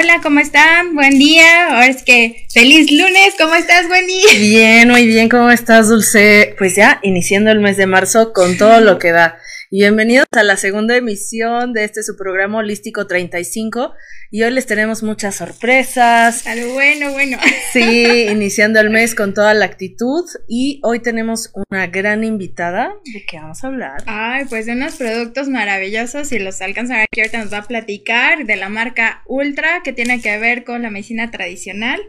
[0.00, 0.94] Hola, ¿cómo están?
[0.94, 1.70] Buen día.
[1.70, 3.34] Ahora es que feliz lunes.
[3.36, 4.22] ¿Cómo estás, Wendy?
[4.38, 5.28] Bien, muy bien.
[5.28, 6.54] ¿Cómo estás, Dulce?
[6.56, 9.40] Pues ya iniciando el mes de marzo con todo lo que da.
[9.70, 13.92] Bienvenidos a la segunda emisión de este su programa Holístico 35.
[14.30, 16.46] Y hoy les tenemos muchas sorpresas.
[16.46, 17.36] Algo bueno, bueno.
[17.74, 20.24] Sí, iniciando el mes con toda la actitud.
[20.48, 22.94] Y hoy tenemos una gran invitada.
[23.12, 24.02] ¿De qué vamos a hablar?
[24.06, 26.28] Ay, pues de unos productos maravillosos.
[26.28, 30.22] Si los alcanzan aquí, ahorita nos va a platicar de la marca Ultra, que tiene
[30.22, 32.00] que ver con la medicina tradicional.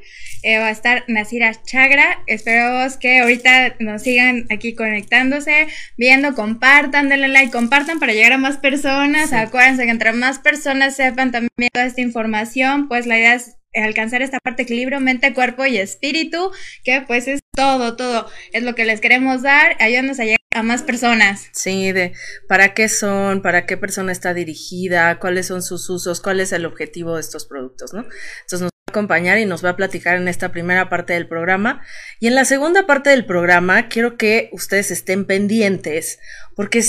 [0.43, 2.23] Eh, va a estar Nasira Chagra.
[2.25, 8.37] Esperamos que ahorita nos sigan aquí conectándose, viendo, compartan, denle like, compartan para llegar a
[8.37, 9.33] más personas.
[9.33, 14.21] Acuérdense que entre más personas sepan también toda esta información, pues la idea es alcanzar
[14.21, 16.51] esta parte equilibrio, mente, cuerpo y espíritu,
[16.83, 20.63] que pues es todo, todo, es lo que les queremos dar, ayúdanos a llegar a
[20.63, 21.49] más personas.
[21.53, 22.13] Sí, de
[22.47, 26.65] para qué son, para qué persona está dirigida, cuáles son sus usos, cuál es el
[26.65, 28.01] objetivo de estos productos, ¿no?
[28.41, 31.81] Entonces nos acompañar y nos va a platicar en esta primera parte del programa.
[32.19, 36.19] Y en la segunda parte del programa quiero que ustedes estén pendientes,
[36.55, 36.83] porque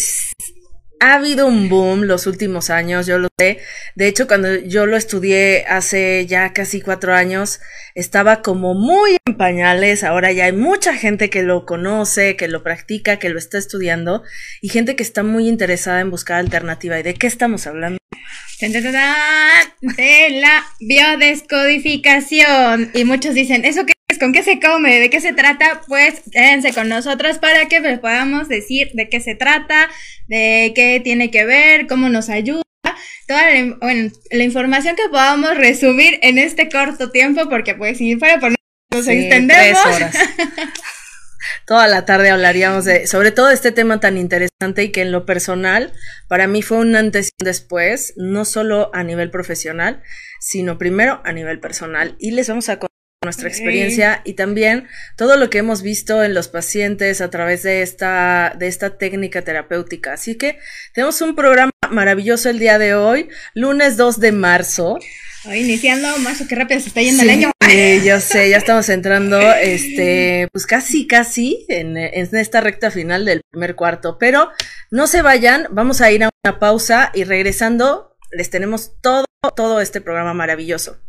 [1.01, 3.59] ha habido un boom los últimos años, yo lo sé.
[3.95, 7.61] De hecho, cuando yo lo estudié hace ya casi cuatro años,
[7.95, 10.05] estaba como muy en pañales.
[10.05, 14.23] Ahora ya hay mucha gente que lo conoce, que lo practica, que lo está estudiando
[14.61, 17.01] y gente que está muy interesada en buscar alternativa.
[17.01, 18.00] ¿Y de qué estamos hablando?
[19.81, 22.91] De la biodescodificación.
[22.95, 24.19] Y muchos dicen, ¿eso qué es?
[24.19, 25.01] ¿Con qué se come?
[25.01, 25.83] ¿De qué se trata?
[25.89, 29.89] Pues quédense con nosotros para que les podamos decir de qué se trata,
[30.29, 32.63] de qué tiene que ver, cómo nos ayuda.
[33.27, 38.17] Toda la, bueno, la información que podamos resumir en este corto tiempo, porque pues si
[38.17, 38.55] fuera por
[38.93, 39.87] nos extendemos.
[39.87, 40.17] horas.
[41.67, 45.27] Toda la tarde hablaríamos de, sobre todo este tema tan interesante y que en lo
[45.27, 45.93] personal,
[46.29, 50.03] para mí fue un antes y un después, no solo a nivel profesional,
[50.41, 52.17] sino primero a nivel personal.
[52.19, 52.91] Y les vamos a contar
[53.23, 57.83] nuestra experiencia y también todo lo que hemos visto en los pacientes a través de
[57.83, 60.15] esta, de esta técnica terapéutica.
[60.15, 60.59] Así que
[60.95, 64.99] tenemos un programa maravilloso el día de hoy, lunes 2 de marzo.
[65.47, 67.51] Hoy iniciando marzo, qué rápido se está yendo el año.
[68.05, 73.41] Yo sé, ya estamos entrando, este, pues casi, casi en, en esta recta final del
[73.51, 74.51] primer cuarto, pero
[74.91, 79.25] no se vayan, vamos a ir a una pausa y regresando les tenemos todo,
[79.57, 81.01] todo este programa maravilloso.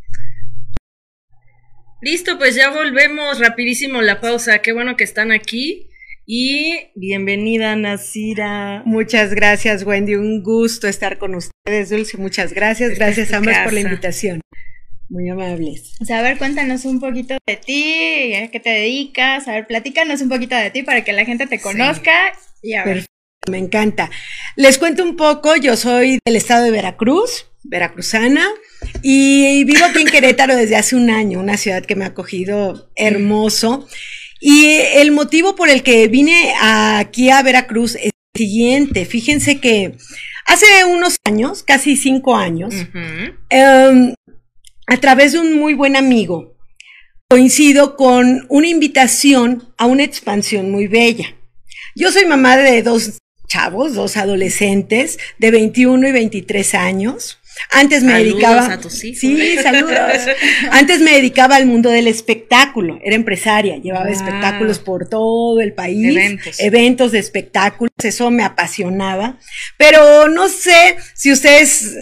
[2.01, 4.59] Listo, pues ya volvemos rapidísimo la pausa.
[4.59, 5.90] Qué bueno que están aquí.
[6.33, 8.83] Y bienvenida, Nasira.
[8.85, 10.15] Muchas gracias, Wendy.
[10.15, 12.17] Un gusto estar con ustedes, Dulce.
[12.17, 12.97] Muchas gracias.
[12.97, 14.39] Gracias a ambas por la invitación.
[15.09, 15.97] Muy amables.
[15.99, 19.49] O sea, a ver, cuéntanos un poquito de ti, a qué te dedicas.
[19.49, 22.13] A ver, platícanos un poquito de ti para que la gente te conozca.
[22.61, 22.93] Y a ver.
[22.93, 24.09] Perfecto, me encanta.
[24.55, 25.57] Les cuento un poco.
[25.57, 28.47] Yo soy del estado de Veracruz, veracruzana.
[29.01, 32.89] Y vivo aquí en Querétaro desde hace un año, una ciudad que me ha acogido
[32.95, 33.85] hermoso.
[34.43, 39.05] Y el motivo por el que vine aquí a Veracruz es el siguiente.
[39.05, 39.95] Fíjense que
[40.47, 44.13] hace unos años, casi cinco años, um,
[44.87, 46.55] a través de un muy buen amigo,
[47.29, 51.35] coincido con una invitación a una expansión muy bella.
[51.95, 57.37] Yo soy mamá de dos chavos, dos adolescentes de 21 y 23 años.
[57.69, 58.65] Antes me dedicaba.
[58.73, 59.19] A tus hijos.
[59.19, 59.97] Sí, saludos.
[60.71, 62.99] Antes me dedicaba al mundo del espectáculo.
[63.03, 64.11] Era empresaria, llevaba Ah.
[64.11, 66.11] espectáculos por todo el país.
[66.15, 66.59] Eventos.
[66.59, 67.91] Eventos de espectáculos.
[68.03, 69.37] Eso me apasionaba.
[69.77, 71.95] Pero no sé si ustedes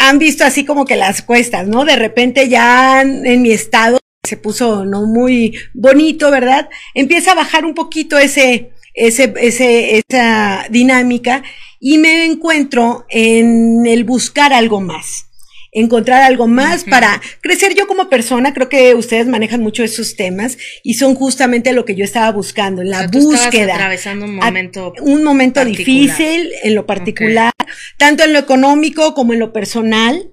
[0.00, 1.84] han visto así como que las cuestas, ¿no?
[1.84, 6.68] De repente ya en mi estado se puso no muy bonito, ¿verdad?
[6.94, 8.72] Empieza a bajar un poquito ese,
[9.06, 11.42] ese, ese, esa dinámica
[11.80, 15.24] y me encuentro en el buscar algo más.
[15.70, 18.54] Encontrar algo más para crecer yo como persona.
[18.54, 22.82] Creo que ustedes manejan mucho esos temas y son justamente lo que yo estaba buscando,
[22.82, 24.94] la O sea, búsqueda atravesando un a- momento.
[25.02, 25.86] un momento particular.
[26.16, 27.52] difícil en lo particular,
[27.98, 30.30] tanto en lo económico como en lo personal.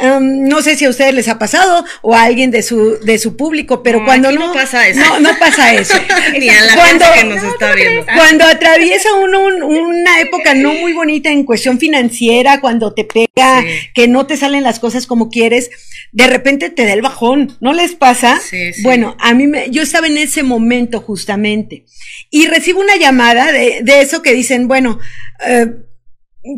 [0.00, 3.18] Um, no sé si a ustedes les ha pasado o a alguien de su de
[3.18, 5.00] su público, pero No, cuando no no pasa eso.
[5.00, 5.94] No, no pasa eso.
[6.38, 8.06] Ni a la Cuando- gente que nos está viendo.
[8.14, 13.62] Cuando atraviesa uno un- una época no muy bonita en cuestión financiera, cuando te pega,
[13.62, 13.66] Sí.
[13.94, 15.70] que no te salen las cosas como quieres,
[16.12, 18.38] de repente te da el bajón, ¿no les pasa?
[18.40, 18.82] Sí, sí.
[18.82, 21.84] Bueno, a mí me, yo estaba en ese momento justamente
[22.30, 25.00] y recibo una llamada de, de eso que dicen, bueno,
[25.44, 25.66] eh,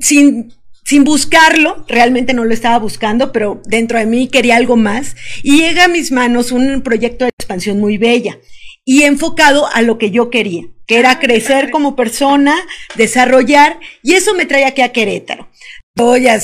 [0.01, 0.53] sin,
[0.91, 5.15] sin buscarlo, realmente no lo estaba buscando, pero dentro de mí quería algo más
[5.45, 8.41] y llega a mis manos un proyecto de expansión muy bella
[8.85, 12.57] y enfocado a lo que yo quería, que era crecer como persona,
[12.97, 15.49] desarrollar, y eso me trae aquí a Querétaro.
[15.95, 16.41] Yo ya,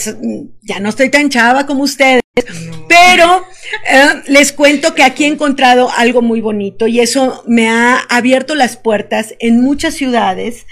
[0.80, 2.22] no estoy tan chava como ustedes,
[2.68, 2.86] No.
[2.86, 3.44] Pero
[3.90, 8.54] eh, les cuento que aquí he encontrado algo muy bonito y eso me ha abierto
[8.54, 10.66] las puertas en muchas ciudades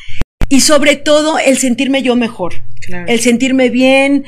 [0.55, 3.07] y sobre todo el sentirme yo mejor, Claro.
[3.09, 4.25] el sentirme bien,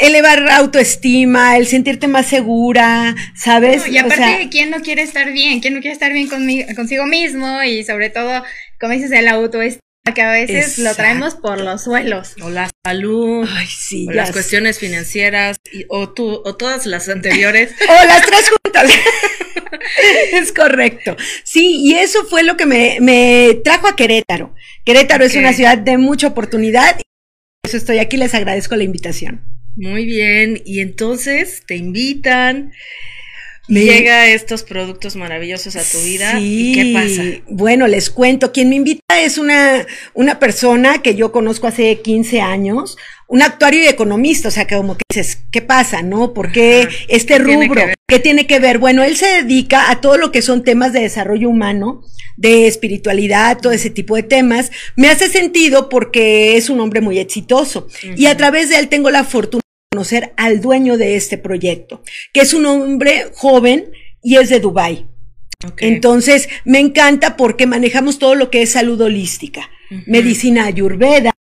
[0.00, 3.86] elevar autoestima, el sentirte más segura, ¿sabes?
[3.86, 5.60] No, y O aparte, sea, ¿quién no quiere estar bien?
[5.60, 7.62] ¿Quién no quiere estar bien conmigo, consigo mismo?
[7.62, 8.42] Y sobre todo,
[8.80, 9.80] como dices, el autoestima,
[10.14, 12.34] que a veces lo traemos por los suelos.
[12.42, 14.32] O la salud, ay, sí, o las sé.
[14.34, 17.72] cuestiones financieras, y- o, tú, o todas las anteriores.
[17.88, 18.90] O las tres juntas.
[20.32, 21.16] es correcto.
[21.42, 24.54] Sí, y eso fue lo que me, me trajo a Querétaro.
[24.84, 27.02] Querétaro es una ciudad de mucha oportunidad y
[27.62, 28.16] por eso estoy aquí.
[28.16, 29.42] Les agradezco la invitación.
[29.76, 32.72] Muy bien, y entonces te invitan,
[33.66, 37.22] Me- llega estos productos maravillosos a tu vida, ¿y qué pasa?
[37.48, 38.52] Bueno, les cuento.
[38.52, 43.82] Quien me invita es una, una persona que yo conozco hace 15 años, un actuario
[43.82, 44.48] y economista.
[44.48, 46.34] O sea, que como que dices, ¿qué pasa, no?
[46.34, 46.96] ¿Por qué Ajá.
[47.08, 47.94] este ¿Qué tiene que rubro?
[48.06, 48.78] ¿Qué tiene que ver?
[48.78, 52.02] Bueno, él se dedica a todo lo que son temas de desarrollo humano,
[52.36, 54.70] de espiritualidad, todo ese tipo de temas.
[54.96, 57.88] Me hace sentido porque es un hombre muy exitoso.
[58.16, 59.62] Y a través de él tengo la fortuna
[59.94, 62.02] conocer al dueño de este proyecto,
[62.32, 63.92] que es un hombre joven
[64.24, 65.06] y es de Dubái.
[65.78, 69.70] Entonces, me encanta porque manejamos todo lo que es salud holística.
[70.06, 71.32] Medicina ayurveda,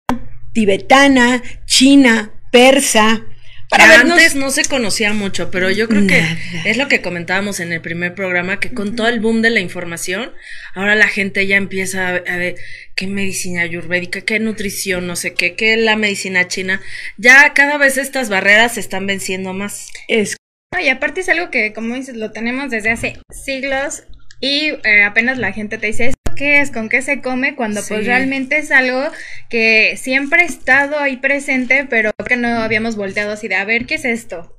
[0.53, 3.25] tibetana, china, persa.
[3.73, 4.19] Para Que vernos.
[4.19, 6.23] antes no se conocía mucho, pero yo creo que
[6.67, 9.61] es lo que comentábamos en el primer programa, que con todo el boom de la
[9.61, 10.31] información,
[10.75, 12.57] ahora la gente ya empieza a, a ver
[12.95, 16.83] qué medicina ayurvédica, qué nutrición, no sé qué, qué la medicina china.
[17.17, 19.89] Ya cada vez estas barreras se están venciendo más.
[20.07, 20.37] Es
[20.75, 24.05] No, y aparte es algo que, como dices, lo tenemos desde hace siglos
[24.39, 26.73] y eh, apenas la gente te dice, ¿esto qué es?
[26.73, 27.55] ¿Con qué se come?
[27.55, 27.87] Cuando Sí.
[27.91, 29.01] pues realmente es algo
[29.49, 33.87] que siempre ha estado ahí presente, pero que no habíamos volteado así de, a ver,
[33.87, 34.59] ¿qué es esto?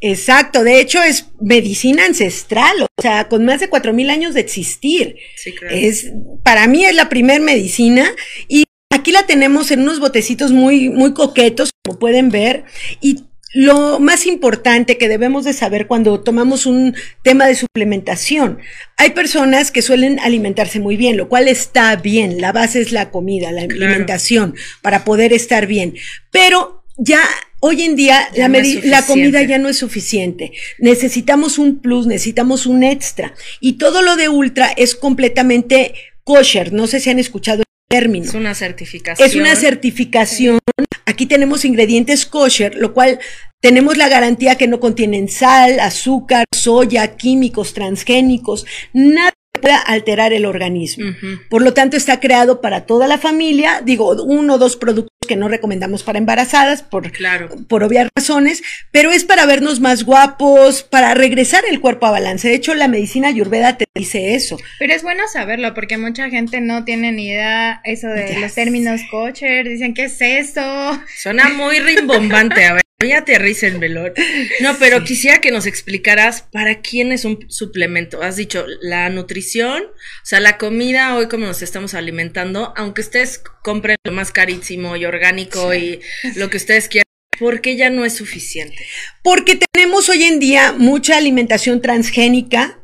[0.00, 0.62] exacto.
[0.62, 5.16] De hecho, es medicina ancestral, o sea, con más de cuatro mil años de existir.
[5.34, 5.74] Sí, claro.
[5.74, 6.12] Es,
[6.44, 8.06] para mí es la primer medicina
[8.46, 8.64] y
[8.94, 12.64] aquí la tenemos en unos botecitos muy, muy coquetos, como pueden ver,
[13.00, 13.24] y
[13.58, 18.58] lo más importante que debemos de saber cuando tomamos un tema de suplementación,
[18.98, 23.10] hay personas que suelen alimentarse muy bien, lo cual está bien, la base es la
[23.10, 23.86] comida, la Claro.
[23.86, 25.94] alimentación, para poder estar bien,
[26.30, 27.20] pero ya
[27.60, 30.52] hoy en día Ya la, no comida ya no es suficiente.
[30.78, 33.34] Necesitamos un plus, necesitamos un extra.
[33.60, 35.94] Y todo lo de ultra es completamente
[36.24, 36.72] kosher.
[36.72, 38.26] No sé si han escuchado el término.
[38.26, 39.28] Es una certificación.
[39.28, 40.58] Es una certificación.
[41.06, 43.18] Aquí tenemos ingredientes kosher, lo cual
[43.60, 50.32] tenemos la garantía que no contienen sal, azúcar, soya, químicos, transgénicos, nada que pueda alterar
[50.32, 51.06] el organismo.
[51.48, 53.80] Por lo tanto, está creado para toda la familia.
[53.84, 57.48] Digo, uno o dos productos que no recomendamos para embarazadas por, Claro.
[57.68, 58.62] por obvias razones,
[58.92, 62.46] pero es para vernos más guapos, para regresar el cuerpo a balance.
[62.48, 64.56] De hecho, la medicina ayurveda te dice eso.
[64.78, 68.54] Pero es bueno saberlo porque mucha gente no tiene ni idea eso de Ya los
[68.54, 71.00] términos kosher, dicen, ¿qué es eso?
[71.16, 74.12] Suena muy rimbombante, a ver, ya aterriza el velón.
[74.60, 78.22] No, pero quisiera que nos explicaras para quién es un suplemento.
[78.22, 83.42] Has dicho la nutrición, o sea, la comida hoy como nos estamos alimentando, aunque ustedes
[83.62, 86.00] compren lo más carísimo y orgánico y
[86.36, 87.04] lo que ustedes quieran,
[87.38, 88.86] ¿por qué ya no es suficiente?
[89.22, 92.80] Porque tenemos hoy en día mucha alimentación transgénica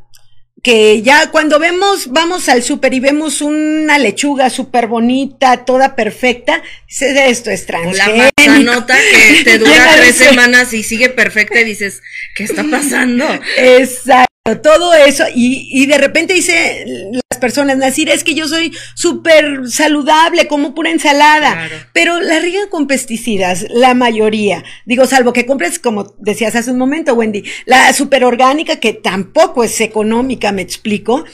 [0.63, 6.63] que ya cuando vemos, vamos al súper y vemos una lechuga súper bonita, toda perfecta,
[6.89, 8.33] esto es O la transgénico.
[8.37, 12.01] manzanota que te dura tres semanas y sigue perfecta y dices,
[12.37, 13.27] ¿qué está pasando?
[13.57, 14.32] Exacto,
[14.63, 15.25] todo eso.
[15.35, 20.75] Y, y de repente dice las personas, Nacir, es que yo soy súper saludable, como
[20.75, 21.53] pura ensalada.
[21.53, 21.77] Claro.
[21.93, 24.65] Pero la riegan con pesticidas, la mayoría.
[24.85, 29.65] Digo, salvo que compres, como decías hace un momento, Wendy, la súper orgánica, que tampoco
[29.65, 31.25] es económica, me explico.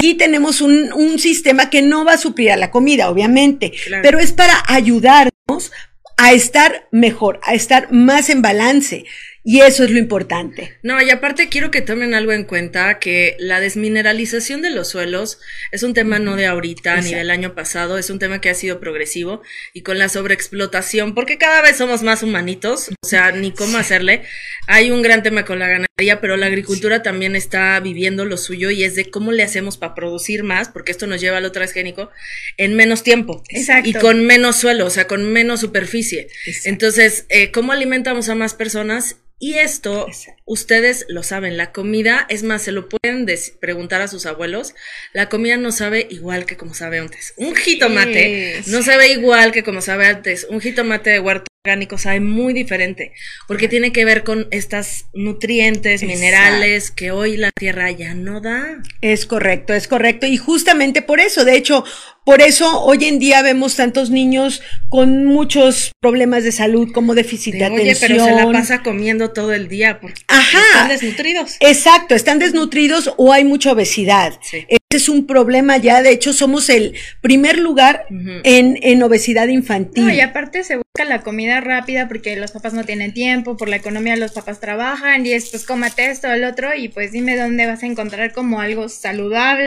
[0.00, 4.02] Y tenemos un, un sistema que no va a suplir a la comida, obviamente, Claro.
[4.02, 5.72] pero es para ayudarnos
[6.16, 9.04] a estar mejor, a estar más en balance.
[9.50, 10.76] Y eso es lo importante.
[10.82, 15.40] No, y aparte quiero que tomen algo en cuenta que la desmineralización de los suelos
[15.72, 18.54] es un tema no de ahorita ni del año pasado, es un tema que ha
[18.54, 19.40] sido progresivo
[19.72, 24.24] y con la sobreexplotación, porque cada vez somos más humanitos, o sea, ni cómo hacerle.
[24.66, 28.68] Hay un gran tema con la ganadería, pero la agricultura también está viviendo lo suyo
[28.68, 31.60] y es de cómo le hacemos para producir más, porque esto nos lleva al otro
[31.60, 32.10] transgénico,
[32.58, 33.88] en menos tiempo Exacto.
[33.88, 36.28] y con menos suelo, o sea, con menos superficie.
[36.64, 39.16] Entonces, eh, ¿cómo alimentamos a más personas?
[39.40, 40.08] Y esto,
[40.46, 43.26] ustedes lo saben, la comida, es más, se lo pueden
[43.60, 44.74] preguntar a sus abuelos,
[45.12, 47.34] la comida no sabe igual que como sabe antes.
[47.36, 50.46] Un jitomate no sabe igual que como sabe antes.
[50.50, 53.12] Un jitomate de huerto orgánico sabe muy diferente,
[53.46, 58.82] porque tiene que ver con estas nutrientes, minerales que hoy la tierra ya no da.
[59.02, 60.26] Es correcto, es correcto.
[60.26, 61.84] Y justamente por eso, de hecho,
[62.28, 67.54] por eso hoy en día vemos tantos niños con muchos problemas de salud como déficit
[67.54, 67.98] de, Oye, atención.
[68.00, 70.58] pero se la pasa comiendo todo el día porque Ajá.
[70.72, 71.56] están desnutridos.
[71.60, 74.38] Exacto, están desnutridos o hay mucha obesidad.
[74.42, 74.66] Sí.
[74.68, 80.04] Ese es un problema ya, de hecho somos el primer lugar en, en obesidad infantil.
[80.04, 83.68] No, y aparte se busca la comida rápida porque los papás no tienen tiempo, por
[83.68, 87.36] la economía los papás trabajan y es pues cómate esto, el otro y pues dime
[87.36, 89.66] dónde vas a encontrar como algo saludable,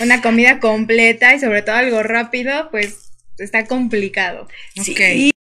[0.00, 4.48] una comida completa y sobre todo algo rápido, pues está complicado.
[4.82, 4.94] Sí,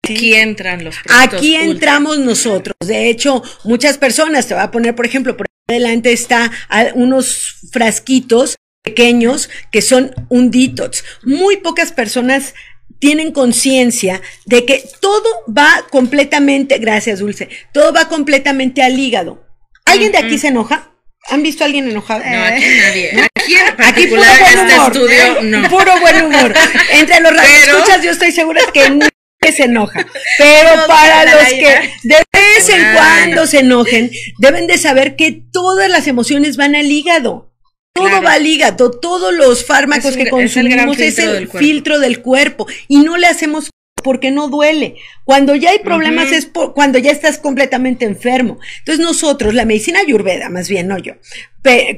[0.05, 1.71] Aquí entran los productos Aquí ultra.
[1.71, 2.75] entramos nosotros.
[2.85, 6.51] De hecho, muchas personas, te voy a poner, por ejemplo, por adelante está
[6.95, 11.05] unos frasquitos pequeños que son un detox.
[11.23, 12.55] Muy pocas personas
[12.99, 19.47] tienen conciencia de que todo va completamente, gracias Dulce, todo va completamente al hígado.
[19.85, 20.92] ¿Alguien de aquí se enoja?
[21.31, 22.21] ¿Han visto a alguien enojado?
[22.25, 23.11] No, aquí nadie.
[23.35, 24.93] Aquí en Aquí puro este humor.
[24.93, 25.69] estudio, no.
[25.69, 26.55] Puro buen humor.
[26.93, 29.11] Entre los Pero- escuchas yo estoy segura que nadie
[29.57, 30.07] se enoja.
[30.39, 35.43] Pero No, para los que de vez en cuando se enojen, deben de saber que
[35.53, 37.49] todas las emociones van al hígado.
[37.95, 38.23] Todo Claro.
[38.23, 41.49] va al hígado, todos los fármacos un- que es el gran consumimos es el del
[41.51, 43.69] filtro del cuerpo y no le hacemos
[44.03, 44.97] porque no duele.
[45.25, 48.59] Cuando ya hay problemas es por- cuando ya estás completamente enfermo.
[48.81, 51.15] Entonces nosotros, la medicina ayurveda, más bien, no yo,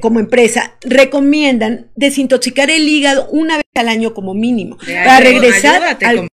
[0.01, 6.05] como empresa, recomiendan desintoxicar el hígado una vez al año como mínimo para regresar ayúdate,
[6.05, 6.27] al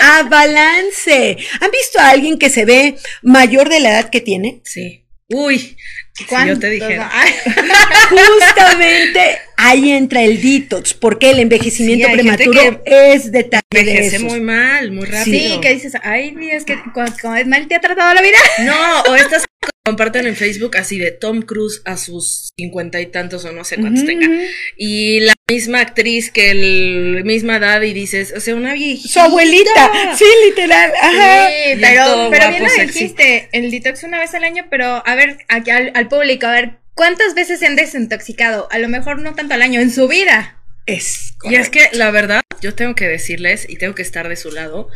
[0.00, 1.38] a balance.
[1.60, 4.60] ¿Han visto a alguien que se ve mayor de la edad que tiene?
[4.64, 5.04] Sí.
[5.30, 5.76] Uy,
[6.14, 6.56] si ¿Cuántos?
[6.56, 7.10] yo te dijera.
[7.12, 7.30] Ay,
[8.08, 14.22] Justamente ahí entra el detox, porque el envejecimiento Sí, prematuro es detalle de Envejece esos.
[14.30, 15.24] muy mal, muy rápido.
[15.24, 18.38] sí, que dices, ay, Dios, que cu- como es mal te ha tratado la vida.
[18.64, 19.44] No, o estas
[19.88, 23.76] comparten en Facebook así de Tom Cruise a sus cincuenta y tantos o no sé
[23.76, 24.28] cuántos Ujú, tenga.
[24.76, 29.08] Y la misma actriz que el misma edad y dices, o sea, una viejita.
[29.08, 31.48] Su abuelita, sí, literal, ajá.
[31.48, 35.14] Sí, pero, pero guapo, bien lo dijiste, el detox una vez al año, pero a
[35.14, 38.68] ver, aquí al, al público, a ver, ¿cuántas veces se han desintoxicado?
[38.70, 40.60] A lo mejor no tanto al año, en su vida.
[40.84, 44.36] Es Y es que la verdad, yo tengo que decirles y tengo que estar de
[44.36, 44.88] su lado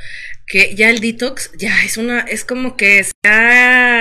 [0.47, 3.92] que ya el detox ya es una es como que está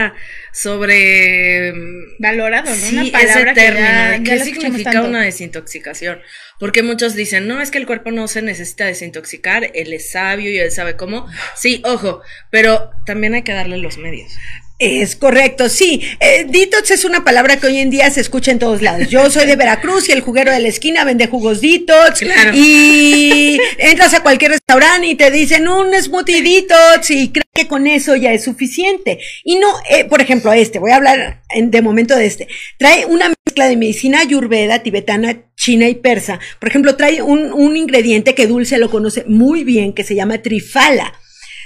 [0.51, 1.74] sobre
[2.20, 2.75] Valorado, ¿no?
[2.75, 5.10] Sí, una palabra ese término, que ya, de ya ¿qué significa tanto.
[5.10, 6.22] una desintoxicación?
[6.60, 10.51] Porque muchos dicen, no, es que el cuerpo no se necesita desintoxicar, él es sabio
[10.51, 11.27] y él sabe cómo.
[11.55, 14.34] Sí, ojo, pero también hay que darle los medios.
[14.83, 16.01] Es correcto, sí.
[16.19, 19.09] Eh, detox es una palabra que hoy en día se escucha en todos lados.
[19.09, 22.21] Yo soy de Veracruz y el juguero de la esquina vende jugos detox.
[22.21, 22.51] Claro.
[22.55, 27.85] Y entras a cualquier restaurante y te dicen un smoothie detox y creen que con
[27.85, 29.19] eso ya es suficiente.
[29.43, 32.47] Y no, eh, por ejemplo, este, voy a hablar en- de momento de este.
[32.79, 36.39] Trae una mezcla de medicina ayurveda, tibetana, china y persa.
[36.59, 40.41] Por ejemplo, trae un, un ingrediente que Dulce lo conoce muy bien que se llama
[40.41, 41.13] trifala.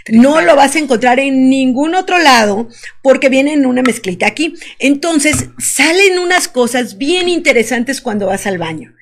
[0.10, 2.70] No lo vas a encontrar en ningún otro lado
[3.02, 4.54] porque viene en una mezclita aquí.
[4.80, 8.94] Entonces salen unas cosas bien interesantes cuando vas al baño.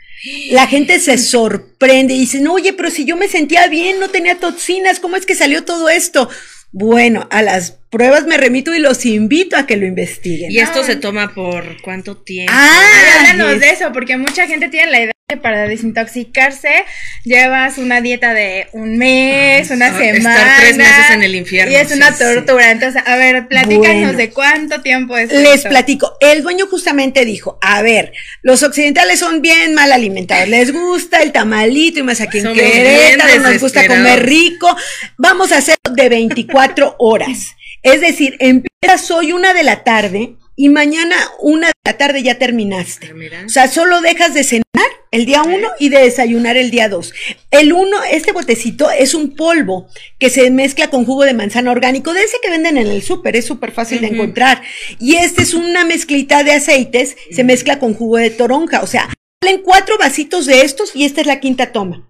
[0.51, 4.39] La gente se sorprende y dicen, oye, pero si yo me sentía bien, no tenía
[4.39, 6.29] toxinas, ¿cómo es que salió todo esto?
[6.71, 10.49] Bueno, a las pruebas me remito y los invito a que lo investiguen.
[10.51, 12.53] Y esto se toma por cuánto tiempo.
[12.55, 13.61] Ah, háblanos yes.
[13.61, 16.83] de eso, porque mucha gente tiene la idea para desintoxicarse
[17.23, 20.55] llevas una dieta de un mes, una Estar semana.
[20.59, 22.23] tres meses en el infierno, Y es sí, una sí.
[22.23, 22.71] tortura.
[22.71, 24.13] Entonces, a ver, platícanos Bueno.
[24.13, 25.69] de cuánto tiempo es Les esto.
[25.69, 31.21] platico, el dueño justamente dijo, a ver, los occidentales son bien mal alimentados, les gusta
[31.21, 34.75] el tamalito y más aquí en Querétaro, nos gusta comer rico,
[35.17, 37.55] vamos a hacerlo de 24 horas.
[37.81, 42.37] Es decir, empiezas hoy una de la tarde y mañana una de la tarde ya
[42.37, 43.13] terminaste.
[43.13, 43.43] Mira.
[43.45, 44.63] O sea, solo dejas de cenar
[45.11, 47.13] el día uno y de desayunar el día dos.
[47.51, 52.13] El uno, este botecito es un polvo que se mezcla con jugo de manzana orgánico,
[52.13, 54.63] de ese que venden en el súper, es súper fácil de encontrar.
[54.99, 58.81] Y este es una mezclita de aceites, se mezcla con jugo de toronja.
[58.81, 59.07] O sea,
[59.43, 62.09] salen cuatro vasitos de estos y esta es la quinta toma.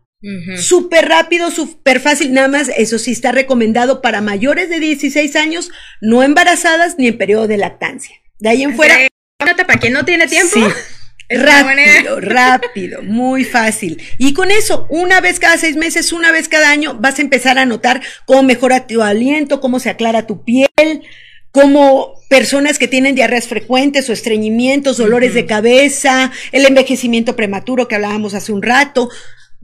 [0.56, 5.70] Súper rápido, súper fácil, nada más, eso sí está recomendado para mayores de 16 años,
[6.00, 8.16] no embarazadas ni en periodo de lactancia.
[8.44, 8.98] De ahí en fuera,
[9.40, 10.54] para quien no tiene tiempo.
[10.54, 10.66] Sí.
[11.30, 14.00] Rápido, rápido, muy fácil.
[14.18, 17.58] Y con eso, una vez cada seis meses, una vez cada año, vas a empezar
[17.58, 21.04] a notar cómo mejora tu aliento, cómo se aclara tu piel,
[21.52, 27.96] cómo personas que tienen diarreas frecuentes o estreñimientos, dolores de cabeza, el envejecimiento prematuro que
[27.96, 29.10] hablábamos hace un rato.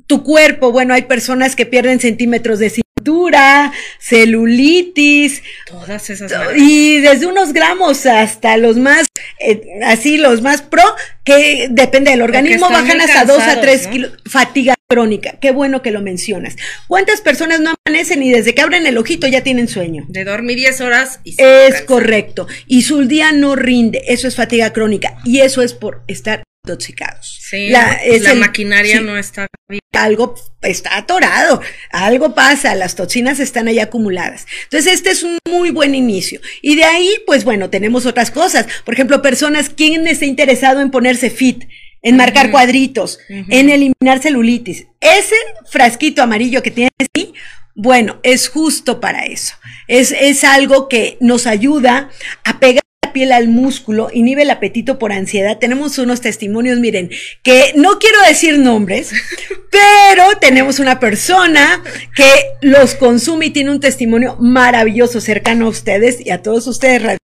[0.08, 5.44] Tu cuerpo, bueno, hay personas que pierden centímetros de cintura dura, celulitis.
[5.68, 6.32] Todas esas.
[6.56, 9.08] Y desde unos gramos hasta los más,
[9.40, 10.84] eh, así, los más pro,
[11.24, 14.12] que depende del organismo, bajan hasta 2 a 3 kilos.
[14.26, 15.38] Fatiga crónica.
[15.40, 16.56] Qué bueno que lo mencionas.
[16.88, 20.06] ¿Cuántas personas no amanecen y desde que abren el ojito ya tienen sueño?
[20.08, 22.48] De dormir 10 horas y Es correcto.
[22.68, 24.02] Y su día no rinde.
[24.08, 25.18] Eso es fatiga crónica.
[25.24, 27.40] Y eso es por estar intoxicados.
[27.42, 29.80] Sí, la, la maquinaria no está bien.
[29.92, 31.62] Algo está atorado,
[31.92, 34.46] algo pasa, las toxinas están ahí acumuladas.
[34.64, 36.40] Entonces, este es un muy buen inicio.
[36.62, 38.68] Y de ahí, pues bueno, tenemos otras cosas.
[38.86, 41.66] Por ejemplo, personas, ¿quién está interesado en ponerse fit?
[42.02, 44.88] en marcar cuadritos, en eliminar celulitis.
[45.02, 45.36] Ese
[45.70, 47.34] frasquito amarillo que tienes ahí,
[47.76, 49.56] bueno, es justo para eso.
[49.88, 52.10] Es, es algo que nos ayuda
[52.46, 52.79] a pegar
[53.10, 55.58] la piel al músculo, inhibe el apetito por ansiedad.
[55.58, 57.10] Tenemos unos testimonios, miren,
[57.42, 59.12] que no quiero decir nombres,
[59.72, 61.82] pero tenemos una persona
[62.16, 62.30] que
[62.62, 67.18] los consume y tiene un testimonio maravilloso cercano a ustedes y a todos ustedes.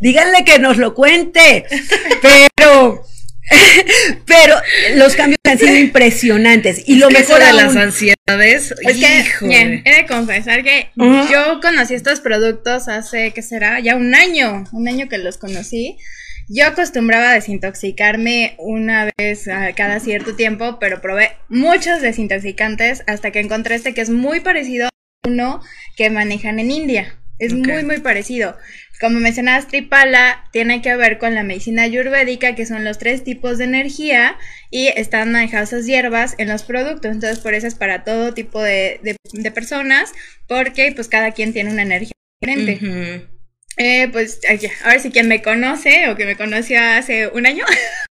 [0.00, 1.64] Díganle que nos lo cuente,
[2.22, 3.02] pero
[4.26, 4.54] Pero
[4.96, 6.82] los cambios han sido impresionantes.
[6.86, 8.74] Y lo mejor de las ansiedades.
[8.82, 13.80] Es que, bien, he de confesar que yo conocí estos productos hace, ¿qué será?
[13.80, 15.98] Ya un año, un año que los conocí.
[16.48, 23.40] Yo acostumbraba a desintoxicarme una vez cada cierto tiempo, pero probé muchos desintoxicantes hasta que
[23.40, 24.90] encontré este que es muy parecido a
[25.26, 25.62] uno
[25.96, 27.18] que manejan en India.
[27.38, 28.56] Es muy, muy parecido.
[29.00, 33.58] Como mencionabas, Tripala tiene que ver con la medicina ayurvédica, que son los tres tipos
[33.58, 34.38] de energía
[34.70, 37.10] y están manejadas esas hierbas en los productos.
[37.10, 40.12] Entonces, por eso es para todo tipo de, de, personas,
[40.46, 43.26] porque pues cada quien tiene una energía diferente.
[43.76, 44.40] eh, pues
[44.84, 47.64] a ver si quien me conoce o que me conoció hace un año,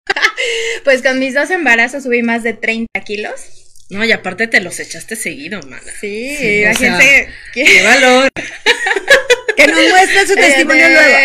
[0.84, 3.60] pues con mis dos embarazos subí más de 30 kilos.
[3.90, 5.82] No, y aparte te los echaste seguido, mana.
[6.00, 7.28] Sí, sí la gente...
[7.52, 8.28] ¡Qué valor!
[9.66, 11.16] que nos muestre su testimonio luego.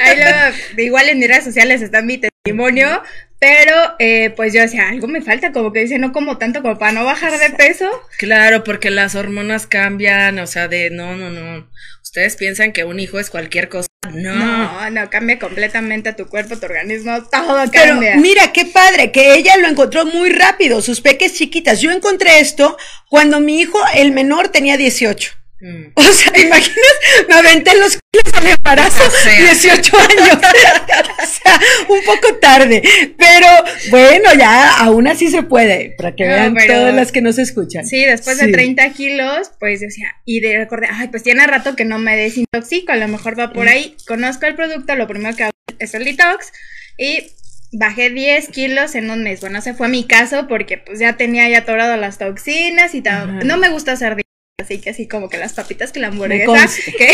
[0.00, 3.02] Ahí luego, igual en mis redes sociales está mi testimonio,
[3.38, 6.78] pero eh, pues yo decía, algo me falta, como que dice, no como tanto como
[6.78, 7.90] para no bajar de peso.
[8.18, 11.68] Claro, porque las hormonas cambian, o sea, de no, no, no.
[12.02, 13.88] Ustedes piensan que un hijo es cualquier cosa.
[14.12, 14.34] No.
[14.34, 18.12] No, no, cambia completamente tu cuerpo, tu organismo, todo cambia.
[18.12, 21.80] Pero mira, qué padre, que ella lo encontró muy rápido, sus peques chiquitas.
[21.80, 22.76] Yo encontré esto
[23.08, 25.41] cuando mi hijo, el menor, tenía 18.
[25.62, 25.92] Mm.
[25.94, 26.92] O sea, ¿te imaginas?
[27.28, 29.04] Me aventé los kilos al embarazo,
[29.38, 30.38] 18 años.
[31.22, 32.82] o sea, un poco tarde.
[33.16, 33.46] Pero
[33.90, 37.86] bueno, ya aún así se puede, para que vean todas las que nos escuchan.
[37.86, 41.84] Sí, después de 30 kilos, pues decía, y de recordar, ay, pues tiene rato que
[41.84, 43.68] no me desintoxico, a lo mejor va por mm.
[43.68, 43.96] ahí.
[44.06, 46.52] Conozco el producto, lo primero que hago es el detox
[46.98, 47.28] y
[47.72, 49.40] bajé 10 kilos en un mes.
[49.40, 53.46] Bueno, ese fue mi caso porque pues ya tenía ya atorado las toxinas y tal.
[53.46, 54.16] No me gusta hacer
[54.60, 57.08] Así que así como que las papitas que la hamburguesa, que,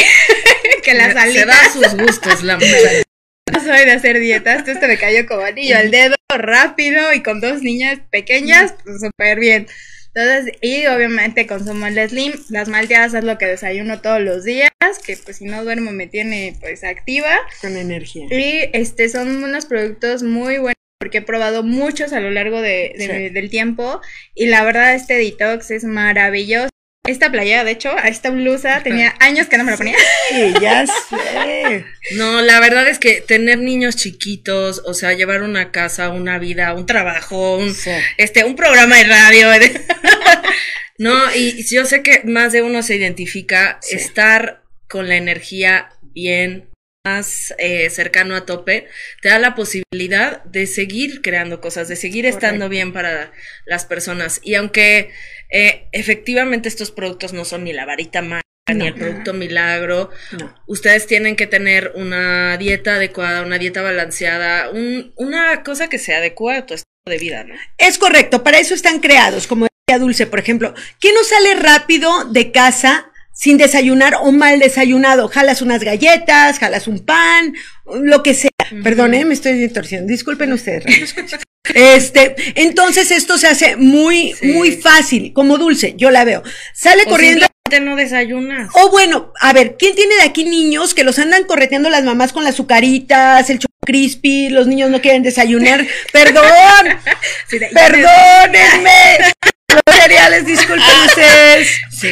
[0.83, 1.73] que las alitas.
[1.73, 3.05] Se da sus gustos la mujer.
[3.53, 7.41] No soy de hacer dietas, esto me cayó como anillo al dedo, rápido y con
[7.41, 9.67] dos niñas pequeñas, pues súper bien.
[10.15, 14.71] Entonces, y obviamente consumo el Slim, las malteadas es lo que desayuno todos los días,
[15.05, 17.39] que pues si no duermo me tiene pues activa.
[17.61, 18.27] Con energía.
[18.31, 23.31] Y este son unos productos muy buenos porque he probado muchos a lo largo de,
[23.33, 24.01] del tiempo
[24.35, 26.71] y la verdad este detox es maravilloso
[27.09, 29.97] esta playa, de hecho, esta blusa tenía años que no me la ponía.
[30.29, 31.85] Sí, ya sé.
[32.17, 36.75] No, la verdad es que tener niños chiquitos, o sea, llevar una casa, una vida,
[36.75, 37.75] un trabajo, un,
[38.19, 39.49] este, un programa de radio.
[40.99, 46.69] no, y yo sé que más de uno se identifica estar con la energía bien
[47.09, 48.87] más eh, cercano a tope,
[49.23, 53.33] te da la posibilidad de seguir creando cosas, de seguir estando bien para
[53.65, 54.41] las personas.
[54.43, 55.11] Y aunque
[55.51, 58.43] eh, efectivamente estos productos no son ni la varita mágica,
[58.75, 60.11] ni el producto milagro,
[60.67, 64.71] ustedes tienen que tener una dieta adecuada, una dieta balanceada,
[65.17, 67.55] una cosa que se adecua a tu estilo de vida, ¿no?
[67.79, 70.75] Es correcto, para eso están creados, como decía Dulce, por ejemplo.
[71.01, 75.29] ¿Quién no sale rápido de casa sin desayunar o mal desayunado.
[75.29, 77.55] Jalas unas galletas, jalas un pan,
[77.87, 78.51] lo que sea.
[78.83, 80.11] Perdón, me estoy distorsionando.
[80.11, 81.15] Disculpen ustedes.
[81.73, 86.43] este, entonces esto se hace muy, muy fácil, como dulce, yo la veo.
[86.75, 87.47] Sale corriendo.
[87.81, 88.71] no desayunas.
[88.75, 92.33] O bueno, a ver, ¿quién tiene de aquí niños que los andan correteando las mamás
[92.33, 95.87] con las azucaritas, el chocolate crispy, los niños no quieren desayunar?
[96.13, 96.43] Perdón,
[97.73, 99.19] perdónenme.
[99.87, 101.69] Los cereales, disculpen ustedes.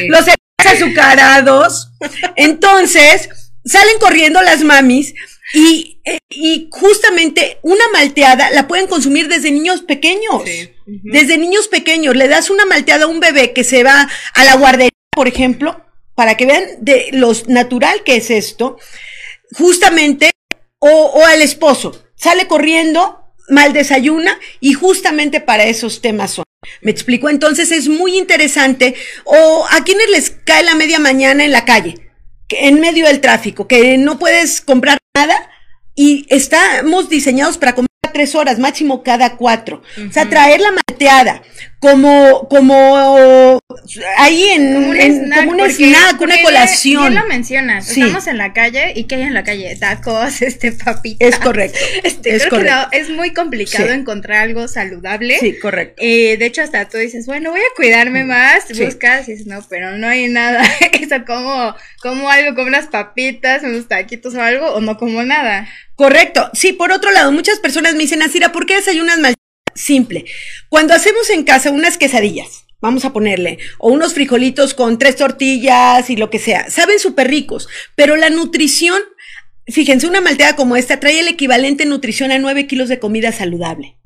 [0.09, 0.25] Los
[0.65, 1.91] azucarados.
[2.35, 3.29] Entonces,
[3.65, 5.13] salen corriendo las mamis
[5.53, 10.43] y, y, justamente una malteada la pueden consumir desde niños pequeños.
[10.85, 12.15] Desde niños pequeños.
[12.15, 15.85] Le das una malteada a un bebé que se va a la guardería, por ejemplo,
[16.15, 18.77] para que vean de lo natural que es esto,
[19.53, 20.31] justamente,
[20.79, 26.46] o, o al esposo, sale corriendo, mal desayuna y justamente para esos temas son.
[26.81, 31.51] Me explico, entonces es muy interesante, o a quienes les cae la media mañana en
[31.51, 32.11] la calle,
[32.49, 35.49] en medio del tráfico, que no puedes comprar nada
[35.95, 39.83] y estamos diseñados para comprar tres horas, máximo cada cuatro.
[40.09, 41.43] O sea, traer la malteada
[41.79, 43.61] como, como
[44.17, 47.01] ahí en Como un en- snack, como un snack, una colación.
[47.11, 48.01] Bien lo mencionas, Sí.
[48.01, 49.75] estamos en la calle y ¿qué hay en la calle?
[49.75, 51.29] Tacos, este, papitas.
[51.29, 51.77] Es correcto.
[52.03, 52.89] Este, es creo correcto.
[52.91, 53.93] que no, es muy complicado Sí.
[53.93, 55.37] encontrar algo saludable.
[55.39, 55.95] Sí, correcto.
[56.03, 58.83] Eh, de hecho, hasta tú dices, bueno, voy a cuidarme más, Sí.
[58.83, 60.63] buscas y dices, no, pero no hay nada.
[60.99, 65.67] Eso como, como algo, como unas papitas, unos taquitos o algo, o no como nada.
[65.95, 66.49] Correcto.
[66.53, 69.33] Sí, por otro lado, muchas personas me dicen, Asira, ¿por qué desayunas mal?
[69.77, 70.25] Simple.
[70.69, 76.09] Cuando hacemos en casa unas quesadillas, vamos a ponerle, o unos frijolitos con tres tortillas
[76.09, 79.01] y lo que sea, saben súper ricos, pero la nutrición,
[79.67, 83.31] fíjense, una malteada como esta trae el equivalente en nutrición a 9 kilos de comida
[83.31, 83.97] saludable.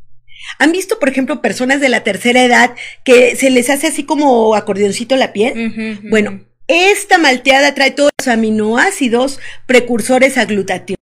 [0.58, 4.56] ¿Han visto, por ejemplo, personas de la tercera edad que se les hace así como
[4.56, 6.00] acordeoncito la piel?
[6.10, 10.98] Bueno, esta malteada trae todos los aminoácidos precursores a glutatión,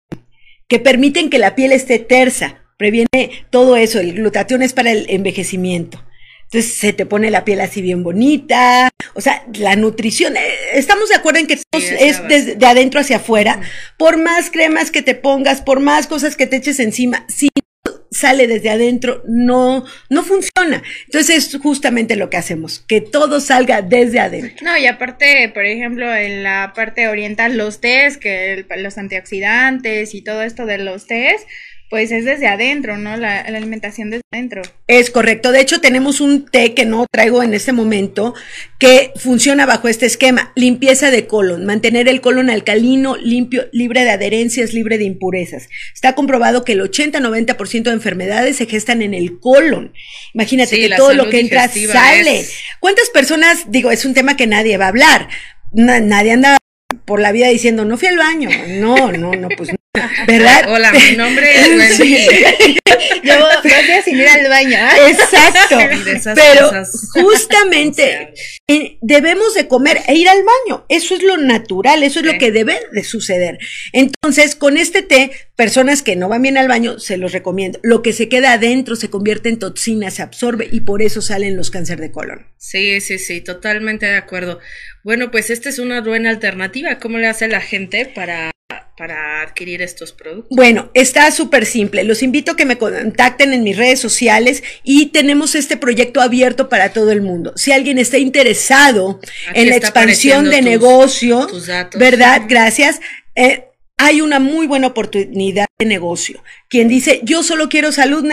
[0.68, 5.06] que permiten que la piel esté tersa, previene todo eso, el glutatión es para el
[5.10, 6.04] envejecimiento.
[6.46, 10.42] Entonces se te pone la piel así bien bonita, o sea, la nutrición, eh,
[10.74, 13.62] estamos de acuerdo en que todo es desde de adentro hacia afuera,
[13.98, 17.50] por más cremas que te pongas, por más cosas que te eches encima, si
[17.86, 20.82] no sale desde adentro, no, no funciona.
[21.06, 24.66] Entonces es justamente lo que hacemos, que todo salga desde adentro.
[24.66, 30.16] No, y aparte, por ejemplo, en la parte oriental, los tés, que el- los antioxidantes
[30.16, 31.46] y todo esto de los tés,
[31.90, 33.18] pues es desde adentro, ¿no?
[33.18, 34.62] La, la alimentación desde adentro.
[34.88, 35.52] Es correcto.
[35.52, 38.36] De hecho, tenemos un té que no traigo en este momento
[38.78, 40.52] que funciona bajo este esquema.
[40.56, 45.68] Limpieza de colon, mantener el colon alcalino, limpio, libre de adherencias, libre de impurezas.
[45.94, 49.92] Está comprobado que el 80-90% de enfermedades se gestan en el colon.
[50.36, 52.42] Imagínate Sí, que todo lo que entra sale.
[52.42, 55.28] es- ¿Cuántas personas, digo, es un tema que nadie va a hablar?
[55.74, 56.58] Na- nadie anda
[57.06, 58.50] por la vida diciendo, no fui al baño.
[58.80, 59.79] No, no, no, pues no.
[60.28, 60.66] ¿Verdad?
[60.72, 61.68] Hola, mi nombre es
[62.00, 62.16] Wendy.
[62.18, 62.78] Sí.
[63.24, 64.78] Llevo dos días sin ir al baño.
[64.80, 64.92] ¿ah?
[65.10, 65.78] Exacto.
[66.06, 67.10] De esas Pero cosas.
[67.14, 68.34] justamente
[68.68, 70.86] eh, debemos de comer e ir al baño.
[70.90, 72.32] Eso es lo natural, eso es Sí.
[72.34, 73.58] lo que debe de suceder.
[73.92, 77.80] Entonces, con este té, personas que no van bien al baño, se los recomiendo.
[77.82, 81.58] Lo que se queda adentro se convierte en toxina, se absorbe y por eso salen
[81.58, 82.46] los cánceres de colon.
[82.58, 84.60] Sí, sí, sí, totalmente de acuerdo.
[85.04, 87.00] Bueno, pues esta es una buena alternativa.
[87.00, 88.52] ¿Cómo le hace la gente para,
[89.00, 90.56] para adquirir estos productos?
[90.56, 92.04] Bueno, está súper simple.
[92.04, 96.68] Los invito a que me contacten en mis redes sociales y tenemos este proyecto abierto
[96.68, 97.54] para todo el mundo.
[97.56, 101.98] Si alguien está interesado Aquí en la expansión de tus- negocio, tus datos.
[102.00, 102.42] ¿verdad?
[102.48, 103.00] Gracias.
[103.36, 103.64] Eh,
[103.98, 106.44] hay una muy buena oportunidad de negocio.
[106.70, 108.24] Quien dice, yo solo quiero salud,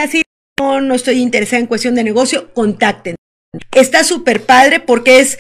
[0.59, 3.15] no, no estoy interesada en cuestión de negocio, contacten.
[3.73, 5.39] Está súper padre porque es,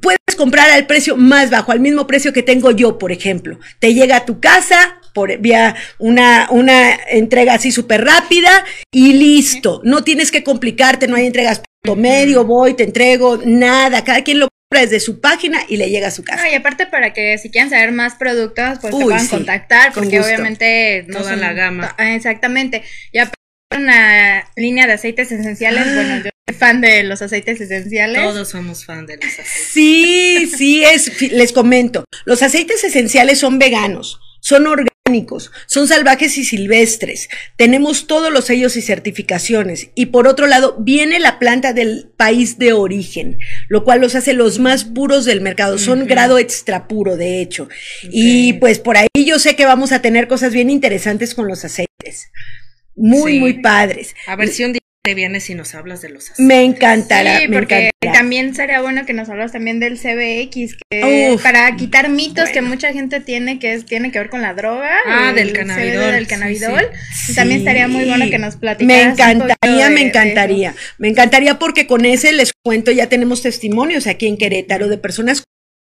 [0.00, 3.58] puedes comprar al precio más bajo, al mismo precio que tengo yo, por ejemplo.
[3.78, 9.80] Te llega a tu casa por vía una, una entrega así súper rápida y listo.
[9.84, 14.04] No tienes que complicarte, no hay entregas punto medio, voy, te entrego, nada.
[14.04, 16.44] Cada quien lo compra desde su página y le llega a su casa.
[16.44, 19.92] No, y aparte para que si quieren saber más productos, pues te puedan sí, contactar,
[19.92, 21.94] con porque obviamente no Toda son- la gama.
[21.98, 22.82] Ah, Exactamente.
[23.12, 23.37] Y aparte
[23.76, 25.94] una línea de aceites esenciales, Ah.
[25.94, 28.22] bueno, yo soy fan de los aceites esenciales.
[28.22, 29.68] Todos somos fan de los aceites.
[29.72, 36.44] Sí, sí, es, les comento, los aceites esenciales son veganos, son orgánicos, son salvajes y
[36.44, 42.10] silvestres, tenemos todos los sellos y certificaciones y por otro lado viene la planta del
[42.16, 46.88] país de origen, lo cual los hace los más puros del mercado, son grado extra
[46.88, 47.68] puro de hecho.
[48.10, 51.64] Y pues por ahí yo sé que vamos a tener cosas bien interesantes con los
[51.64, 52.30] aceites,
[52.98, 53.40] muy, Sí.
[53.40, 54.14] muy padres.
[54.26, 56.44] A ver si un día te vienes y nos hablas de los aceites.
[56.44, 58.12] Me encantará, Sí, me porque encantará.
[58.20, 62.60] también sería bueno que nos hablas también del CBX, que Uf, para quitar mitos que
[62.60, 64.90] mucha gente tiene que es, tiene que ver con la droga.
[65.06, 66.90] Ah, el del cannabidol, del cannabidol.
[67.26, 67.34] sí.
[67.34, 69.06] También estaría muy bueno que nos Me platicaras.
[69.06, 70.74] un poquito encantaría, de- me encantaría.
[70.98, 75.42] Me encantaría porque con ese les cuento, ya tenemos testimonios aquí en Querétaro de personas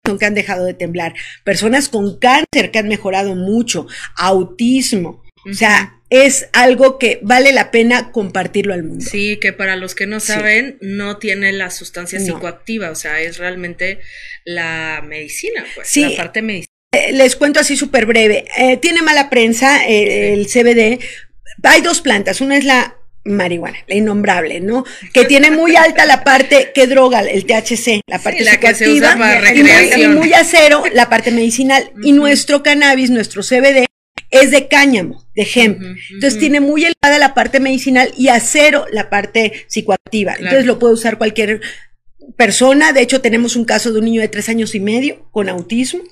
[0.03, 1.13] con que han dejado de temblar,
[1.43, 3.85] personas con cáncer que han mejorado mucho,
[4.17, 5.23] autismo.
[5.49, 9.03] O sea, es algo que vale la pena compartirlo al mundo.
[9.03, 10.27] Sí, que para los que no Sí.
[10.27, 12.25] saben, no tiene la sustancia No.
[12.25, 13.99] psicoactiva, o sea, es realmente
[14.45, 16.01] la medicina, pues, Sí.
[16.01, 16.67] la parte medicina.
[16.93, 18.45] Eh, les cuento así súper breve.
[18.57, 20.99] Eh, tiene mala prensa eh, el CBD.
[21.63, 22.41] Hay dos plantas.
[22.41, 22.95] Una es la
[23.25, 24.85] marihuana, la innombrable, ¿no?
[25.13, 27.21] Que tiene muy alta la parte, ¿qué droga?
[27.21, 30.33] El THC, la parte Sí, la que se psicoactiva, usa para y, muy, y muy
[30.33, 31.89] acero la parte medicinal.
[32.03, 33.85] Y nuestro cannabis, nuestro CBD,
[34.33, 35.81] es de cáñamo, de hemp.
[36.11, 40.33] Entonces tiene muy elevada la parte medicinal y acero la parte psicoactiva.
[40.33, 40.45] Claro.
[40.45, 41.61] Entonces lo puede usar cualquier
[42.35, 42.93] persona.
[42.93, 46.03] De hecho, tenemos un caso de un niño de tres años y medio con autismo.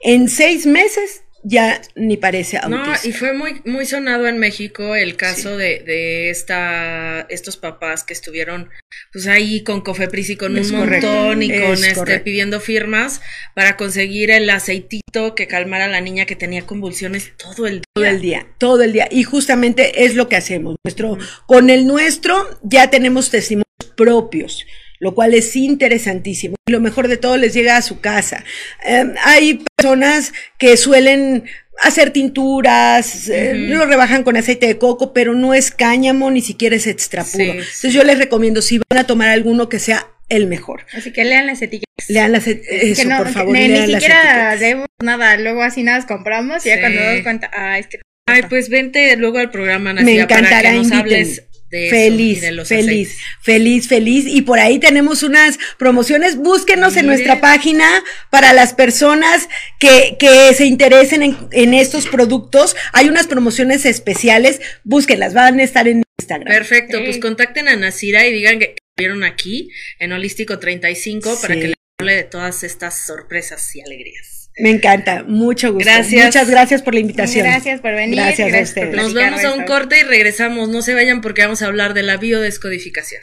[0.00, 2.84] En seis meses ya ni parece autismo.
[2.86, 8.04] No, y fue muy, muy sonado en México el caso de, de esta, estos papás
[8.04, 8.68] que estuvieron
[9.12, 12.60] pues ahí con Cofepris y con Es un correcto, montón y es con este pidiendo
[12.60, 13.20] firmas
[13.54, 17.84] para conseguir el aceitito que calmara a la niña que tenía convulsiones todo el día.
[17.94, 19.08] Todo el día, todo el día.
[19.10, 20.76] Y justamente es lo que hacemos.
[20.84, 24.66] Nuestro, con el nuestro ya tenemos testimonios propios,
[25.00, 26.54] lo cual es interesantísimo.
[26.68, 28.44] Y lo mejor de todo les llega a su casa.
[28.86, 31.44] Eh, hay personas que suelen
[31.82, 36.76] hacer tinturas, eh, lo rebajan con aceite de coco, pero no es cáñamo, ni siquiera
[36.76, 37.44] es extra puro.
[37.44, 40.84] Sí, Entonces yo les recomiendo, si van a tomar alguno, que sea el mejor.
[40.92, 42.08] Así que lean las etiquetas.
[42.08, 44.86] Lean las, e- eso, no, por favor, ni, ni lean siquiera etiquetas.
[45.02, 48.68] nada, luego así nada compramos y ya cuando nos cuenta, ah, es que Ay, pues
[48.68, 51.00] vente luego al programa, Me para encantará, que nos invítenme.
[51.00, 53.16] hables de eso Feliz, y de los feliz, aceites.
[53.42, 54.24] feliz, feliz.
[54.26, 56.36] Y por ahí tenemos unas promociones.
[56.36, 57.84] Búsquenos en nuestra página
[58.30, 62.74] para las personas que, que se interesen en, en estos productos.
[62.92, 64.60] Hay unas promociones especiales.
[64.84, 66.52] Búsquenlas, van a estar en Instagram.
[66.52, 71.60] Perfecto, pues contacten a Nasira y digan que vieron aquí en Holístico 35 para Sí.
[71.60, 74.39] que les hable de todas estas sorpresas y alegrías.
[74.58, 75.88] Me encanta, mucho gusto.
[75.90, 76.24] Gracias.
[76.24, 77.46] Muchas gracias por la invitación.
[77.46, 78.16] Gracias por venir.
[78.16, 78.94] Gracias a por ustedes.
[78.94, 80.68] Nos vamos de a un corte y regresamos.
[80.68, 83.22] No se vayan porque vamos a hablar de la biodescodificación.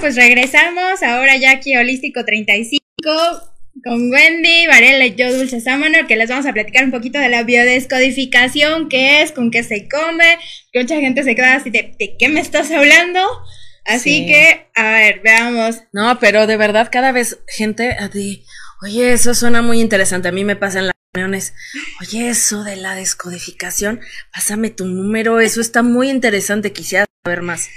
[0.00, 2.80] Pues regresamos ahora ya aquí a Holístico 35
[3.84, 7.28] con Wendy, Varela y yo, Dulce Sámano, que les vamos a platicar un poquito de
[7.28, 10.38] la biodescodificación, qué es, con qué se come,
[10.72, 13.20] que mucha gente se queda así de, ¿de qué me estás hablando?
[13.84, 14.26] Así Sí.
[14.26, 15.82] que, a ver, veamos.
[15.92, 18.44] No, pero de verdad cada vez gente a ti,
[18.82, 20.28] oye, eso suena muy interesante.
[20.28, 21.54] A mí me pasa en las reuniones,
[22.00, 24.00] oye, eso de la descodificación,
[24.32, 27.68] pásame tu número, eso está muy interesante, quisiera saber más.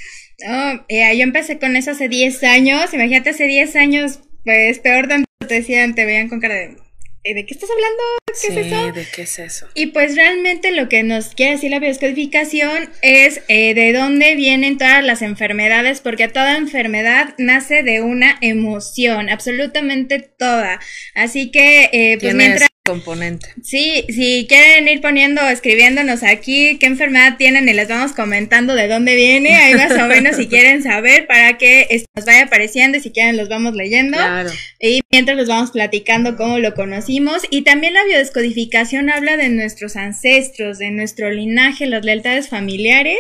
[0.46, 5.08] No, eh, yo empecé con eso hace 10 años, imagínate hace 10 años, pues peor
[5.08, 6.78] tanto te decían, te veían con cara de, "¿Eh,
[7.24, 8.04] ¿de qué estás hablando?
[8.28, 8.92] ¿Qué sí, es eso?
[8.92, 9.68] ¿de qué es eso?
[9.74, 14.78] Y pues realmente lo que nos quiere decir la biodescodificación es eh, de dónde vienen
[14.78, 20.80] todas las enfermedades, porque toda enfermedad nace de una emoción, absolutamente toda.
[21.16, 22.70] Así que, eh, pues mientras...
[22.90, 23.50] componente.
[23.64, 28.88] Sí, si quieren ir poniendo, escribiéndonos aquí qué enfermedad tienen y les vamos comentando de
[28.88, 33.02] dónde viene, ahí más o menos si quieren saber para que nos vaya apareciendo y
[33.02, 34.18] si quieren los vamos leyendo.
[34.18, 34.50] Claro.
[34.80, 37.44] Y mientras les vamos platicando cómo lo conocimos.
[37.50, 43.20] Y también la biodescodificación habla de nuestros ancestros, de nuestro linaje, las lealtades familiares.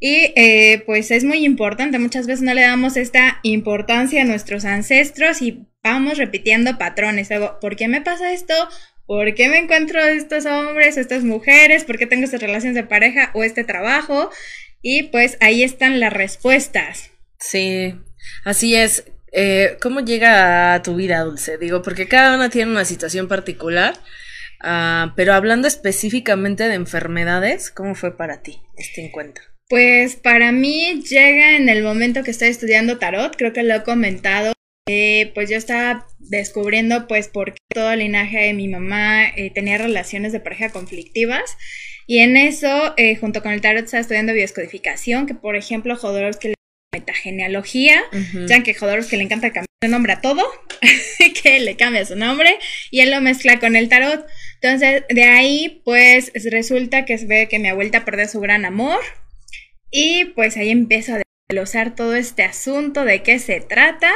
[0.00, 4.64] Y eh, pues es muy importante, muchas veces no le damos esta importancia a nuestros
[4.64, 7.30] ancestros y vamos repitiendo patrones.
[7.30, 8.54] Luego, ¿por qué me pasa esto?
[9.06, 11.84] ¿Por qué me encuentro estos hombres estas mujeres?
[11.84, 14.30] ¿Por qué tengo estas relaciones de pareja o este trabajo?
[14.80, 17.10] Y pues ahí están las respuestas.
[17.38, 17.94] Sí,
[18.44, 19.04] así es.
[19.32, 21.58] Eh, ¿Cómo llega a tu vida, Dulce?
[21.58, 23.94] Digo, porque cada una tiene una situación particular,
[24.60, 29.44] ah, pero hablando específicamente de enfermedades, ¿cómo fue para ti este encuentro?
[29.68, 33.82] Pues para mí llega en el momento que estoy estudiando tarot, creo que lo he
[33.82, 34.53] comentado.
[34.88, 39.50] Eh, pues yo estaba descubriendo pues por qué todo el linaje de mi mamá eh,
[39.54, 41.56] tenía relaciones de pareja conflictivas
[42.06, 46.48] y en eso eh, junto con el tarot estaba estudiando bioscodificación que por ejemplo Jodorowsky
[46.48, 46.54] le
[46.94, 48.46] metagenealogía Ujú.
[48.46, 50.42] ya que Jodorowsky le encanta cambiar su nombre a todo,
[51.42, 52.58] que le cambia su nombre
[52.90, 54.26] y él lo mezcla con el tarot.
[54.62, 59.00] Entonces, de ahí, pues resulta que se ve que mi abuelita perdió su gran amor
[59.90, 64.10] y pues ahí empiezo a desglosar todo este asunto de qué se trata.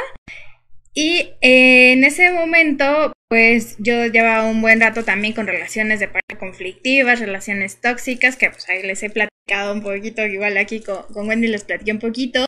[0.93, 6.07] Y eh, en ese momento, pues yo llevaba un buen rato también con relaciones de
[6.07, 11.03] pareja conflictivas, relaciones tóxicas, que pues ahí les he platicado un poquito, igual aquí con,
[11.13, 12.45] con Wendy les platiqué un poquito.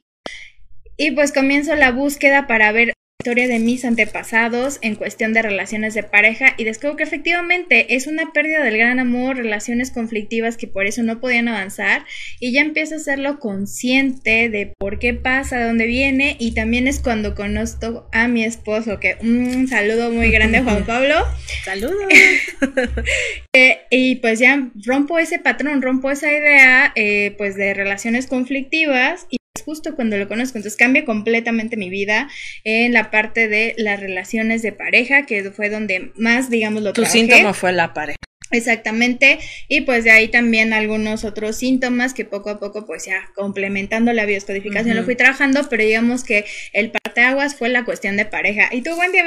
[0.97, 5.93] Y pues comienzo la búsqueda para ver historia de mis antepasados en cuestión de relaciones
[5.93, 10.65] de pareja y descubro que efectivamente es una pérdida del gran amor, relaciones conflictivas que
[10.65, 12.03] por eso no podían avanzar
[12.39, 16.87] y ya empiezo a hacerlo consciente de por qué pasa, de dónde viene y también
[16.87, 21.15] es cuando conozco a mi esposo, que un saludo muy grande Juan Pablo.
[21.63, 21.95] Saludos.
[23.53, 29.27] Eh, y pues ya rompo ese patrón, rompo esa idea eh, pues de relaciones conflictivas
[29.29, 32.29] y justo cuando lo conozco, entonces cambia completamente mi vida
[32.63, 37.01] en la parte de las relaciones de pareja, que fue donde más, digamos, lo tu
[37.01, 37.19] trabajé.
[37.19, 38.17] síntoma fue la pareja.
[38.51, 43.29] Exactamente, y pues de ahí también algunos otros síntomas que poco a poco, pues ya
[43.33, 46.43] complementando la bioscodificación lo fui trabajando, pero digamos que
[46.73, 48.67] el parteaguas fue la cuestión de pareja.
[48.71, 49.23] Y tú, buen día,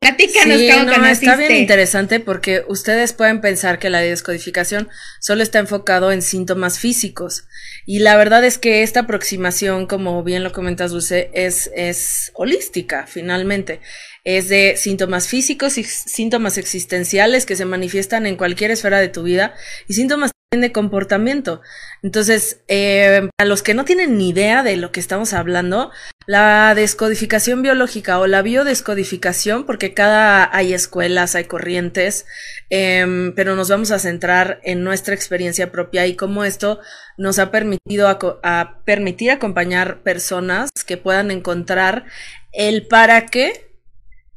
[0.00, 4.88] Platícanos sí, no, Está bien interesante porque ustedes pueden pensar que la descodificación
[5.20, 7.44] solo está enfocado en síntomas físicos.
[7.86, 13.06] Y la verdad es que esta aproximación, como bien lo comentas, Dulce, es, es holística,
[13.06, 13.80] finalmente.
[14.22, 19.22] Es de síntomas físicos y síntomas existenciales que se manifiestan en cualquier esfera de tu
[19.22, 19.54] vida
[19.88, 21.60] y síntomas de comportamiento.
[22.02, 25.90] Entonces, eh, a los que no tienen ni idea de lo que estamos hablando,
[26.26, 32.26] la descodificación biológica o la biodescodificación, porque cada hay escuelas, hay corrientes,
[32.70, 36.80] em, pero nos vamos a centrar en nuestra experiencia propia y cómo esto
[37.16, 42.04] nos ha permitido a permitir acompañar personas que puedan encontrar
[42.52, 43.66] el para qué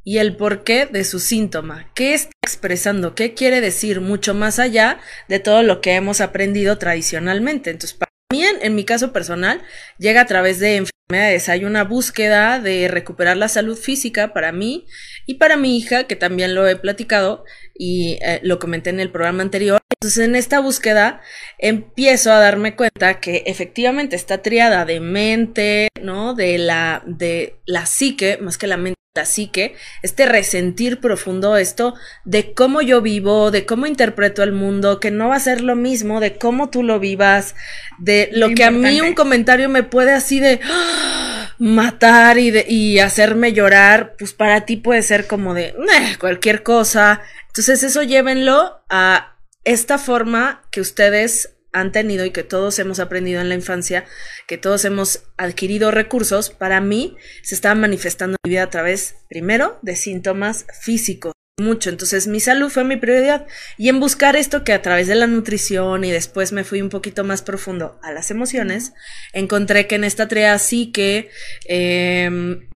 [0.04, 1.90] y el porqué de su síntoma.
[1.94, 3.14] ¿Qué está expresando?
[3.14, 4.00] ¿Qué quiere decir?
[4.00, 7.70] Mucho más allá de todo lo que hemos aprendido tradicionalmente.
[7.70, 9.62] Entonces, para mí, en, mi caso personal,
[9.98, 11.48] llega a través de enfermedades.
[11.48, 14.86] Hay una búsqueda de recuperar la salud física para mí
[15.26, 19.10] y para mi hija, que también lo he platicado y eh, lo comenté en el
[19.10, 19.80] programa anterior.
[19.94, 21.20] Entonces, en esta búsqueda
[21.58, 26.34] empiezo a darme cuenta que efectivamente esta triada de mente, ¿no?
[26.34, 31.94] De la, de la psique, más que la mente la psique, este resentir profundo, esto
[32.24, 35.74] de cómo yo vivo, de cómo interpreto el mundo, que no va a ser lo
[35.74, 37.56] mismo, de cómo tú lo vivas,
[37.98, 41.52] de lo que a mí un comentario me puede así de ¡ah!
[41.58, 45.74] matar y, de, y hacerme llorar, pues para ti puede ser como de
[46.20, 47.20] cualquier cosa.
[47.48, 53.40] Entonces eso llévenlo a esta forma que ustedes han tenido y que todos hemos aprendido
[53.40, 54.04] en la infancia,
[54.46, 59.16] que todos hemos adquirido recursos, para mí se está manifestando en mi vida a través,
[59.28, 61.32] primero, de síntomas físicos.
[61.58, 65.14] Mucho, entonces mi salud fue mi prioridad y en buscar esto que a través de
[65.14, 68.94] la nutrición y después me fui un poquito más profundo a las emociones,
[69.34, 71.28] encontré que en esta tarea sí que
[71.66, 72.70] em,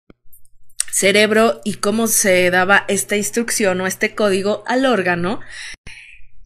[0.90, 5.38] cerebro y cómo se daba esta instrucción o este código al órgano,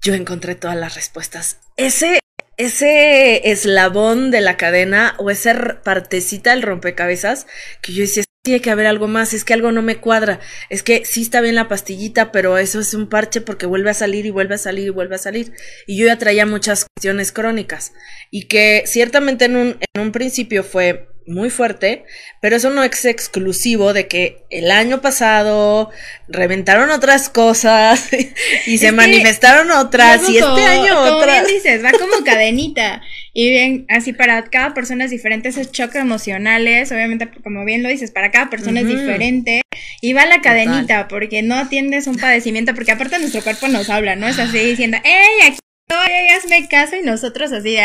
[0.02, 1.59] yo encontré todas las respuestas.
[1.78, 2.20] Ese
[2.57, 7.47] ese eslabón de la cadena o esa partecita del rompecabezas
[7.83, 10.38] que yo decía, tiene que haber algo más, es que algo no me cuadra,
[10.71, 13.95] es que sí está bien la pastillita, pero eso es un parche porque vuelve a
[13.95, 15.53] salir y vuelve a salir y vuelve a salir.
[15.87, 17.92] Y yo ya traía muchas cuestiones crónicas
[18.31, 22.04] y que ciertamente en un, en un principio fue muy fuerte,
[22.40, 25.90] pero eso no es exclusivo de que el año pasado
[26.28, 28.08] reventaron otras cosas
[28.66, 31.46] y se manifestaron otras y este año como otras.
[31.46, 36.00] Bien dices, va como cadenita y bien así para cada persona es diferente esos choques
[36.00, 39.62] emocionales, obviamente como bien lo dices, para cada persona es diferente
[40.00, 44.16] y va la cadenita porque no atiendes un padecimiento porque aparte nuestro cuerpo nos habla,
[44.16, 44.26] ¿no?
[44.26, 45.58] Es así diciendo, "Ey, aquí
[45.88, 47.77] estoy, hazme caso" y nosotros así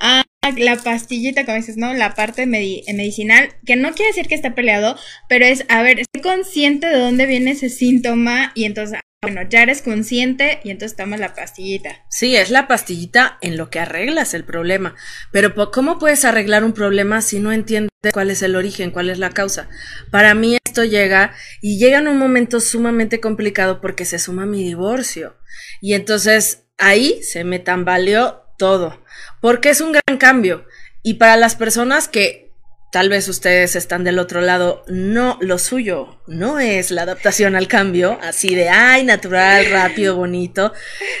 [0.00, 0.22] "Ah,
[0.56, 1.94] la pastillita, como dices, ¿no?
[1.94, 6.20] La parte medicinal, que no quiere decir que esté peleado, pero es, a ver, estoy
[6.20, 11.20] consciente de dónde viene ese síntoma y entonces, bueno, ya eres consciente y entonces tomas
[11.20, 12.04] la pastillita.
[12.10, 14.96] Sí, es la pastillita en lo que arreglas el problema.
[15.30, 19.20] Pero ¿cómo puedes arreglar un problema si no entiendes cuál es el origen, cuál es
[19.20, 19.68] la causa?
[20.10, 24.64] Para mí esto llega y llega en un momento sumamente complicado porque se suma mi
[24.64, 25.36] divorcio.
[25.80, 29.02] Y entonces ahí se me tambaleó todo,
[29.40, 30.66] porque es un gran cambio.
[31.02, 32.52] Y para las personas que
[32.92, 37.66] tal vez ustedes están del otro lado, no, lo suyo no es la adaptación al
[37.66, 40.72] cambio, así de, ay, natural, rápido, bonito.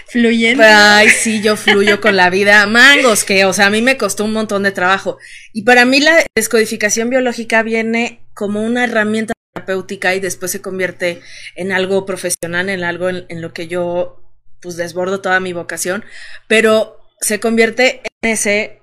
[0.06, 0.62] Fluyendo.
[0.66, 2.66] Ay, sí, yo fluyo con la vida.
[2.68, 5.16] Mangos, que, o sea, a mí me costó un montón de trabajo.
[5.54, 11.20] Y para mí la descodificación biológica viene como una herramienta terapéutica y después se convierte
[11.56, 14.21] en algo profesional, en algo en, en lo que yo,
[14.62, 16.04] pues, desbordo toda mi vocación.
[16.46, 18.82] Pero se convierte en ese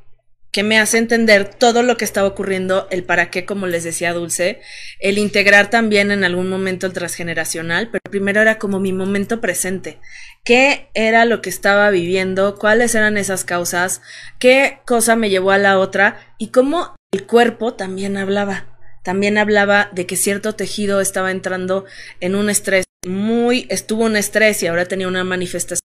[0.51, 4.13] que me hace entender todo lo que estaba ocurriendo, el para qué, como les decía
[4.13, 4.61] Dulce,
[4.99, 9.99] el integrar también en algún momento el transgeneracional, pero primero era como mi momento presente.
[10.43, 12.57] ¿Qué era lo que estaba viviendo?
[12.57, 14.01] ¿Cuáles eran esas causas?
[14.39, 16.33] ¿Qué cosa me llevó a la otra?
[16.39, 18.78] Y cómo el cuerpo también hablaba.
[19.03, 21.85] También hablaba de que cierto tejido estaba entrando
[22.19, 25.79] en un estrés muy, estuvo un estrés y ahora tenía una manifestación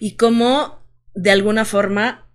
[0.00, 0.82] y cómo
[1.14, 2.28] de alguna forma,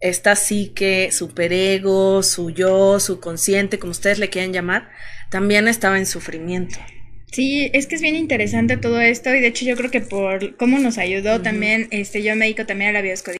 [0.00, 4.90] esta psique, superego, su yo, su consciente, como ustedes le quieran llamar,
[5.30, 6.78] también estaba en sufrimiento.
[7.32, 10.56] Sí, es que es bien interesante todo esto y de hecho yo creo que por
[10.56, 13.39] cómo nos ayudó también, este, yo me dedico también a la bioscodificación,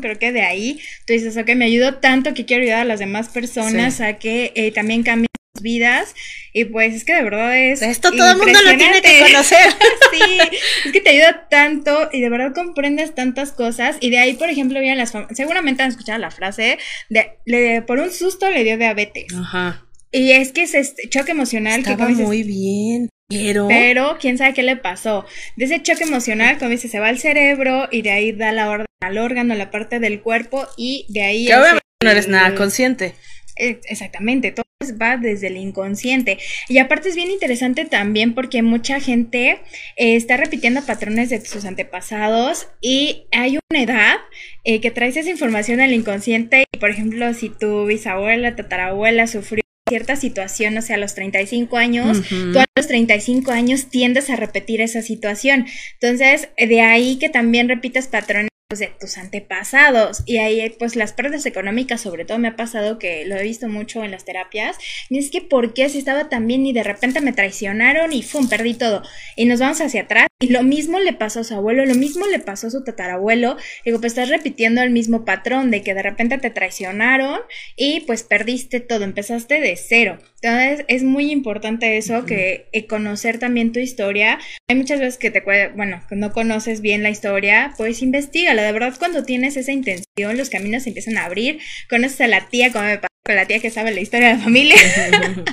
[0.00, 3.00] creo que de ahí tú dices, ok, me ayudó tanto que quiero ayudar a las
[3.00, 5.26] demás personas a que eh, también cambien
[5.60, 6.14] vidas.
[6.52, 9.66] Y pues es que de verdad es esto todo el mundo lo tiene que conocer.
[10.12, 10.38] Sí
[10.84, 13.96] es que te ayuda tanto y de verdad comprendes tantas cosas.
[14.00, 16.78] Y de ahí por ejemplo vienen las seguramente han escuchado la frase
[17.10, 19.26] de le, por un susto le dio diabetes.
[19.34, 19.84] Ajá.
[20.12, 23.66] Y es que ese choque emocional Estaba que muy bien pero...
[23.68, 25.24] Pero quién sabe qué le pasó.
[25.56, 28.70] De ese choque emocional, como dice, se va al cerebro y de ahí da la
[28.70, 31.46] orden al órgano, a la parte del cuerpo y de ahí...
[31.46, 33.14] Que obviamente no eres nada consciente.
[33.58, 34.66] Eh, exactamente, todo
[35.00, 36.38] va desde el inconsciente.
[36.68, 39.62] Y aparte es bien interesante también porque mucha gente
[39.96, 44.16] eh, está repitiendo patrones de sus antepasados y hay una edad
[44.64, 49.62] eh, que traes esa información al inconsciente y por ejemplo si tu bisabuela, tatarabuela sufrió
[49.88, 54.36] cierta situación, o sea, a los 35 años, tú a los 35 años tiendes a
[54.36, 55.66] repetir esa situación.
[56.00, 60.22] Entonces, de ahí que también repites patrones pues, de tus antepasados.
[60.26, 63.68] Y ahí pues las pérdidas económicas sobre todo me ha pasado que lo he visto
[63.68, 64.76] mucho en las terapias
[65.08, 68.22] y es que por qué si estaba tan bien y de repente me traicionaron y
[68.22, 68.48] ¡fum!
[68.48, 69.02] perdí todo.
[69.36, 70.26] Y nos vamos hacia atrás.
[70.40, 73.56] Y lo mismo le pasó a su abuelo lo mismo le pasó a su tatarabuelo.
[73.84, 77.40] Digo pues estás repitiendo el mismo patrón de que de repente te traicionaron
[77.76, 83.38] y pues perdiste todo empezaste de cero entonces es muy importante eso que eh, conocer
[83.38, 84.38] también tu historia.
[84.68, 85.42] Hay muchas veces que te
[85.74, 90.36] bueno que no conoces bien la historia pues investiga de verdad cuando tienes esa intención,
[90.36, 93.46] los caminos se empiezan a abrir, conoces a la tía, como me pasó con la
[93.46, 94.76] tía que sabe la historia de la familia,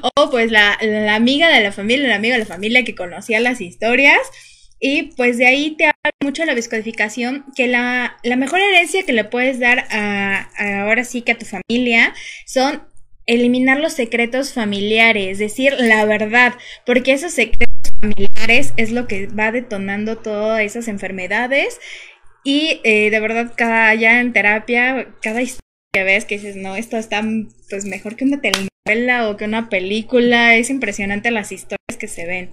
[0.16, 0.78] o pues la,
[1.14, 4.18] amiga de la familia, la amiga de la familia que conocía las historias,
[4.80, 9.12] y pues de ahí te habla mucho la biscodificación, que la, la mejor herencia que
[9.12, 10.48] le puedes dar a,
[10.82, 12.14] ahora sí que a tu familia
[12.46, 12.82] son
[13.30, 16.54] eliminar los secretos familiares, decir la verdad,
[16.84, 17.68] porque esos secretos
[18.00, 21.78] familiares es lo que va detonando todas esas enfermedades
[22.42, 25.60] y eh, de verdad, cada ya en terapia, cada historia
[25.92, 27.22] que ves que dices, no, esto está
[27.68, 32.26] pues mejor que una telenovela o que una película, es impresionante las historias que se
[32.26, 32.50] ven.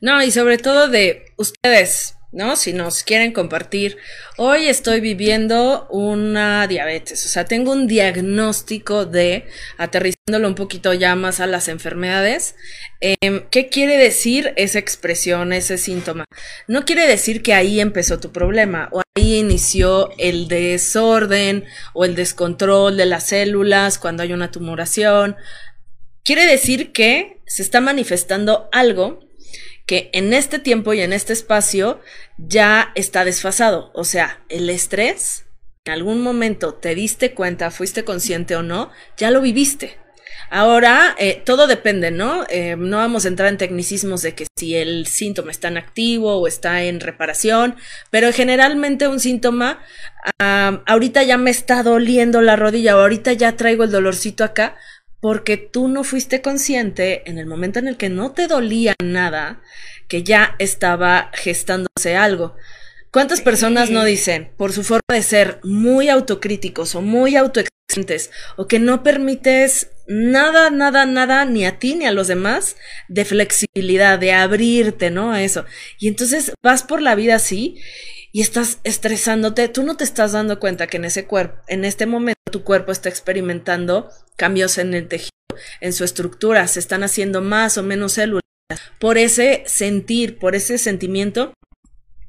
[0.00, 2.56] No, y sobre todo de ustedes, ¿no?
[2.56, 3.98] Si nos quieren compartir,
[4.38, 9.44] hoy estoy viviendo una diabetes, o sea, tengo un diagnóstico de,
[9.76, 12.56] aterrizándolo un poquito ya más a las enfermedades,
[13.00, 16.24] em, ¿qué quiere decir esa expresión, ese síntoma?
[16.66, 22.14] No quiere decir que ahí empezó tu problema o ahí inició el desorden o el
[22.14, 25.36] descontrol de las células cuando hay una tumoración.
[26.24, 29.20] Quiere decir que se está manifestando algo
[29.92, 32.00] que en este tiempo y en este espacio
[32.38, 33.90] ya está desfasado.
[33.92, 35.44] O sea, el estrés,
[35.84, 39.98] en algún momento te diste cuenta, fuiste consciente o no, ya lo viviste.
[40.48, 42.46] Ahora, eh, todo depende, ¿no?
[42.48, 46.36] Eh, no vamos a entrar en tecnicismos de que si el síntoma está en activo
[46.36, 47.76] o está en reparación,
[48.10, 49.84] pero generalmente un síntoma,
[50.38, 54.74] ahorita ya me está doliendo la rodilla o ahorita ya traigo el dolorcito acá,
[55.22, 59.62] porque tú no fuiste consciente en el momento en el que no te dolía nada,
[60.08, 62.56] que ya estaba gestándose algo.
[63.12, 68.66] ¿Cuántas personas no dicen, por su forma de ser muy autocríticos o muy autoexigentes, o
[68.66, 74.18] que no permites nada, nada, nada, ni a ti ni a los demás, de flexibilidad,
[74.18, 75.32] de abrirte, ¿no?
[75.32, 75.64] A eso.
[76.00, 77.76] Y entonces vas por la vida así
[78.32, 82.06] y estás estresándote, tú no te estás dando cuenta que en ese cuerpo, en este
[82.06, 85.30] momento tu cuerpo está experimentando cambios en el tejido,
[85.80, 88.42] en su estructura, se están haciendo más o menos células.
[88.98, 91.52] Por ese sentir, por ese sentimiento,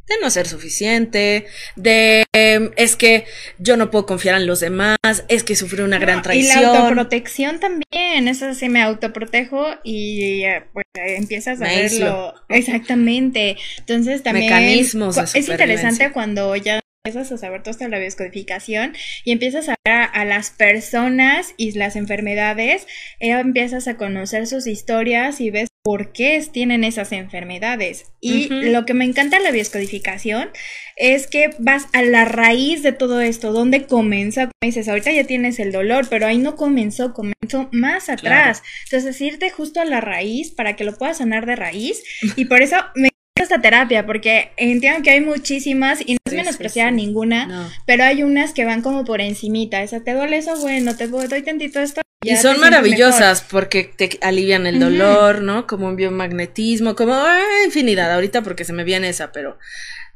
[0.08, 1.46] de no ser suficiente,
[1.76, 3.26] de em, es que
[3.58, 4.98] yo no puedo confiar en los demás,
[5.28, 6.60] es que sufrí una gran traición.
[6.60, 12.34] Y la autoprotección también, eso sí me autoprotejo y eh, pues empiezas a verlo.
[12.50, 13.58] Exactamente.
[13.80, 18.96] Entonces también mecanismos es interesante cuando ya empiezas a saber toda la bioscodificación
[19.26, 22.88] y empiezas a ver a, las personas y las enfermedades,
[23.20, 28.06] eh, empiezas a conocer sus historias y ves por qué tienen esas enfermedades.
[28.22, 30.50] Y lo que me encanta de la bioscodificación
[30.96, 35.26] es que vas a la raíz de todo esto, donde comenzó, como dices, ahorita ya
[35.26, 38.64] tienes el dolor, pero ahí no comenzó, comenzó más atrás.
[38.86, 42.02] Entonces, irte justo a la raíz para que lo puedas sanar de raíz.
[42.38, 43.10] Y por eso me
[43.42, 48.54] esta terapia porque entiendo que hay muchísimas y no es menospreciar ninguna, pero hay unas
[48.54, 52.03] que van como por encimita, esa te duele eso, bueno, te doy tantito esto.
[52.24, 55.68] Y son maravillosas porque te alivian el dolor, ¿no?
[55.68, 59.58] Como un biomagnetismo, como ah, infinidad ahorita porque se me viene esa, pero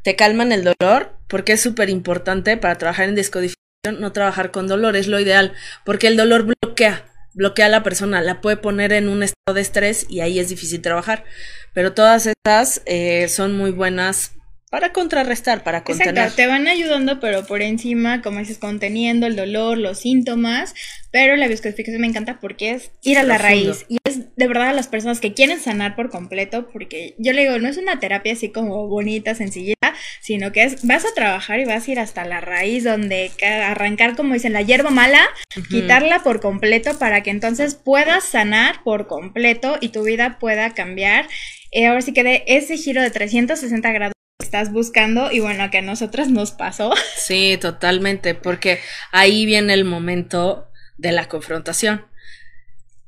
[0.04, 4.68] te calman el dolor porque es súper importante para trabajar en descodificación, no trabajar con
[4.68, 5.54] dolor, es lo ideal,
[5.84, 7.06] porque el dolor bloquea
[7.38, 10.50] bloquea a la persona, la puede poner en un estado de estrés y ahí es
[10.50, 11.24] difícil trabajar.
[11.72, 14.32] Pero todas estas eh, son muy buenas
[14.70, 16.16] para contrarrestar, para contener.
[16.16, 20.76] Exacto, te van ayudando, pero por encima, como dices, conteniendo el dolor, los síntomas,
[21.10, 24.70] pero la bioscodificación me encanta porque es ir a la raíz y es de verdad
[24.70, 28.00] a las personas que quieren sanar por completo, porque yo le digo, no es una
[28.00, 32.00] terapia así como bonita, sencillita, sino que es, vas a trabajar y vas a ir
[32.00, 35.22] hasta la raíz, donde arrancar, como dicen, la hierba mala,
[35.70, 41.28] quitarla por completo para que entonces puedas sanar por completo y tu vida pueda cambiar.
[41.72, 45.80] Eh, ahora sí que de ese giro de 360 grados estás buscando y bueno, que
[45.80, 46.94] a nosotras nos pasó.
[47.16, 48.80] Sí, totalmente, porque
[49.12, 52.06] ahí viene el momento de la confrontación.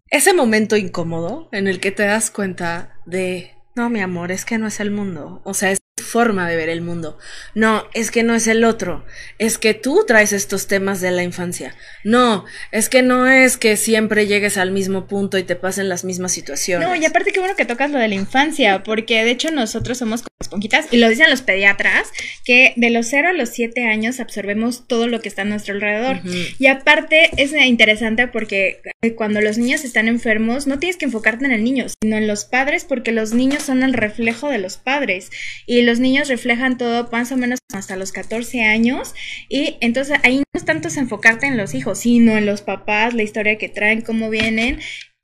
[0.10, 4.58] Ese momento incómodo en el que te das cuenta de, no, mi amor, es que
[4.58, 5.42] no es el mundo.
[5.46, 5.80] O sea, es
[6.10, 7.18] forma de ver el mundo.
[7.54, 9.06] No, es que no es el otro.
[9.38, 11.76] Es que tú traes estos temas de la infancia.
[12.04, 16.04] No, es que no es que siempre llegues al mismo punto y te pasen las
[16.04, 16.88] mismas situaciones.
[16.88, 19.98] No, y aparte qué bueno que tocas lo de la infancia, porque de hecho nosotros
[19.98, 22.08] somos como esponjitas, y lo dicen los pediatras,
[22.44, 25.74] que de los 0 a los 7 años absorbemos todo lo que está a nuestro
[25.74, 26.22] alrededor.
[26.58, 28.82] Y aparte es interesante porque
[29.16, 32.46] cuando los niños están enfermos, no tienes que enfocarte en el niño, sino en los
[32.46, 35.30] padres, porque los niños son el reflejo de los padres.
[35.66, 39.14] Y los niños reflejan todo más o menos hasta los 14 años
[39.48, 43.24] y entonces ahí no es tanto enfocarte en los hijos, sino en los papás, la
[43.24, 44.80] historia que traen, cómo vienen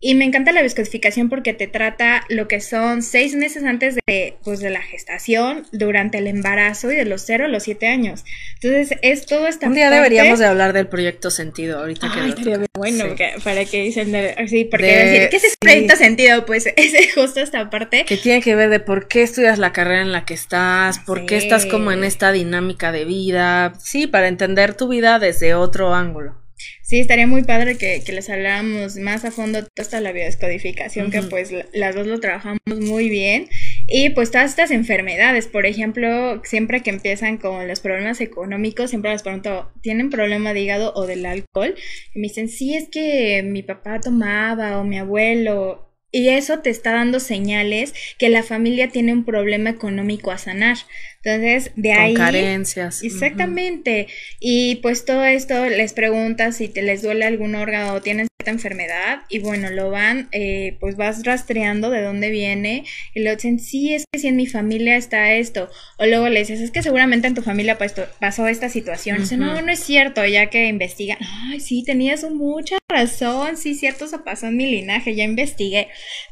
[0.05, 4.37] y me encanta la descodificación porque te trata lo que son seis meses antes de,
[4.43, 8.23] pues, de la gestación, durante el embarazo y de los cero a los siete años.
[8.61, 12.59] Entonces, es todo esta Un día deberíamos de hablar del proyecto sentido, ahorita que estaría
[12.77, 13.05] bueno,
[13.43, 14.13] para que dicen,
[14.47, 16.45] sí, porque decir, ¿qué es ese proyecto sentido?
[16.45, 18.05] Pues es justo esta parte.
[18.05, 21.25] Que tiene que ver de por qué estudias la carrera en la que estás, por
[21.25, 25.95] qué estás como en esta dinámica de vida, sí, para entender tu vida desde otro
[25.95, 26.44] ángulo.
[26.85, 31.51] Sí, estaría muy padre que, les habláramos más a fondo toda la biodescodificación, que pues
[31.73, 33.49] las dos lo trabajamos muy bien.
[33.87, 39.09] Y pues todas estas enfermedades, por ejemplo, siempre que empiezan con los problemas económicos, siempre
[39.09, 41.73] les pregunto, ¿tienen problema de hígado o del alcohol?
[42.13, 45.91] Y me dicen, sí, es que mi papá tomaba o mi abuelo.
[46.11, 50.77] Y eso te está dando señales que la familia tiene un problema económico a sanar.
[51.25, 52.13] Entonces, de Con ahí.
[52.13, 53.01] carencias.
[53.03, 54.07] Exactamente.
[54.39, 58.51] Y pues todo esto les preguntas si te les duele algún órgano o tienen cierta
[58.51, 59.21] enfermedad.
[59.27, 62.83] Y bueno, lo van, eh, pues vas rastreando de dónde viene.
[63.15, 65.67] Y lo dicen, sí, es que si en mi familia está esto.
[65.97, 67.79] O luego le dices, es que seguramente en tu familia
[68.19, 69.17] pasó esta situación.
[69.17, 70.23] Dice, no, no es cierto.
[70.25, 71.17] Ya que investigan,
[71.49, 73.57] ay, sí, tenías mucha razón.
[73.57, 75.15] Sí, cierto, eso pasó en mi linaje.
[75.15, 75.87] Ya investigué.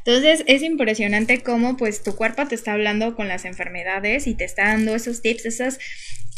[0.06, 4.44] Entonces, es impresionante cómo pues tu cuerpo te está hablando con las enfermedades y te
[4.44, 5.78] está dando esos tips, esos,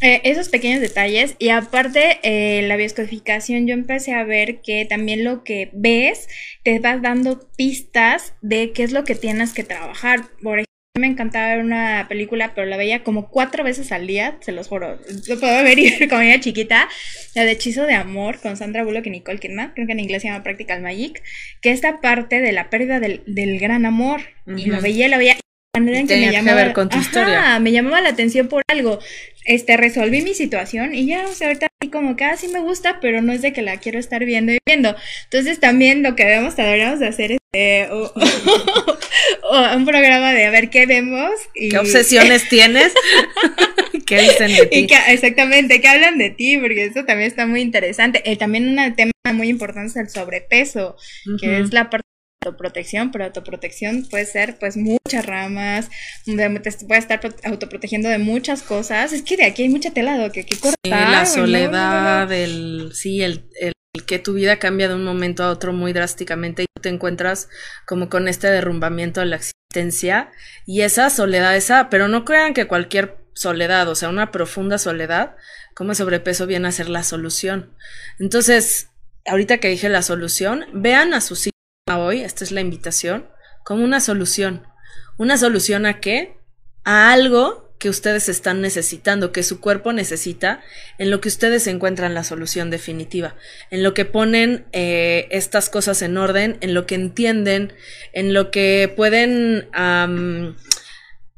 [0.03, 1.35] eh, esos pequeños detalles.
[1.39, 6.29] Y aparte, eh, la bioscodificación, yo empecé a ver que también lo que ves
[6.65, 10.21] te va dando pistas de qué es lo que tienes que trabajar.
[10.43, 10.67] Por ejemplo,
[10.99, 14.69] me encantaba ver una película, pero la veía como cuatro veces al día, se los
[14.69, 14.99] juro.
[15.29, 15.79] Lo puedo ver
[16.09, 16.89] como ella chiquita.
[17.35, 20.23] La de Hechizo de Amor con Sandra Bullock y Nicole Kidman, creo que en inglés
[20.23, 21.23] se llama Practical Magic,
[21.61, 24.23] que esta parte de la pérdida del, gran amor.
[24.47, 25.37] Y lo veía, lo veía
[25.81, 27.59] manera en que me llamaba, ver con tu historia.
[27.61, 28.99] me llamaba la atención por algo.
[29.45, 32.99] Este, resolví mi situación y ya, o sea, ahorita como que así ah, me gusta,
[33.01, 34.97] pero no es de que la quiero estar viendo y viendo.
[35.25, 37.89] Entonces también lo que debemos, deberíamos de hacer es este,
[39.77, 41.31] un programa de a ver qué vemos.
[41.55, 41.69] Y...
[41.71, 42.93] ¿Qué obsesiones tienes?
[44.07, 44.87] ¿Qué dicen de ti?
[45.09, 46.59] exactamente, ¿qué hablan de ti?
[46.59, 48.23] Porque eso también está muy interesante.
[48.31, 50.97] Eh, también un tema muy importante es el sobrepeso,
[51.41, 52.07] que es la parte
[52.47, 55.89] autoprotección, pero autoprotección puede ser pues muchas ramas,
[56.25, 56.33] te
[56.87, 59.13] puede estar autoprotegiendo de muchas cosas.
[59.13, 61.11] Es que de aquí hay mucha tela que, que cortar.
[61.11, 63.73] la soledad, el, sí, el, el,
[64.07, 67.49] que tu vida cambia de un momento a otro muy drásticamente y te encuentras
[67.87, 70.31] como con este derrumbamiento de la existencia
[70.67, 75.37] y esa soledad, esa, pero no crean que cualquier soledad, o sea, una profunda soledad,
[75.75, 77.75] como sobrepeso viene a ser la solución.
[78.19, 78.89] Entonces,
[79.27, 81.56] ahorita que dije la solución, vean a sus hijos
[81.95, 83.29] hoy, esta es la invitación,
[83.65, 84.67] como una solución.
[85.19, 86.37] ¿Una solución a qué?
[86.85, 90.63] A algo que ustedes están necesitando, que su cuerpo necesita,
[90.99, 93.37] en lo que ustedes encuentran la solución definitiva,
[93.71, 97.73] en lo que ponen eh, estas cosas en orden, en lo que entienden,
[98.13, 99.69] en lo que pueden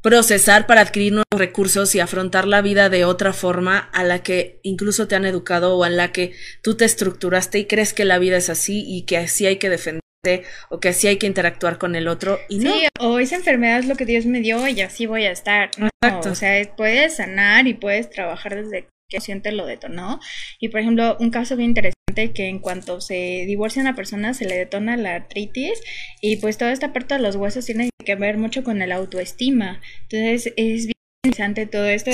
[0.01, 4.61] procesar para adquirir nuevos recursos y afrontar la vida de otra forma a la que
[4.63, 6.33] incluso te han educado o a la que
[6.63, 9.69] tú te estructuraste y crees que la vida es así y que así hay que
[9.69, 9.99] defender
[10.69, 12.73] o que así hay que interactuar con el otro y no.
[12.73, 15.71] Sí, o esa enfermedad es lo que Dios me dio y así voy a estar.
[16.01, 20.19] o sea, puedes sanar y puedes trabajar desde que siente lo detonó.
[20.59, 24.45] Y por ejemplo, un caso bien interesante que en cuanto se divorcia una persona se
[24.45, 25.81] le detona la artritis
[26.21, 29.81] y pues toda esta parte de los huesos tiene que ver mucho con el autoestima.
[30.09, 32.11] Entonces es bien interesante todo esto.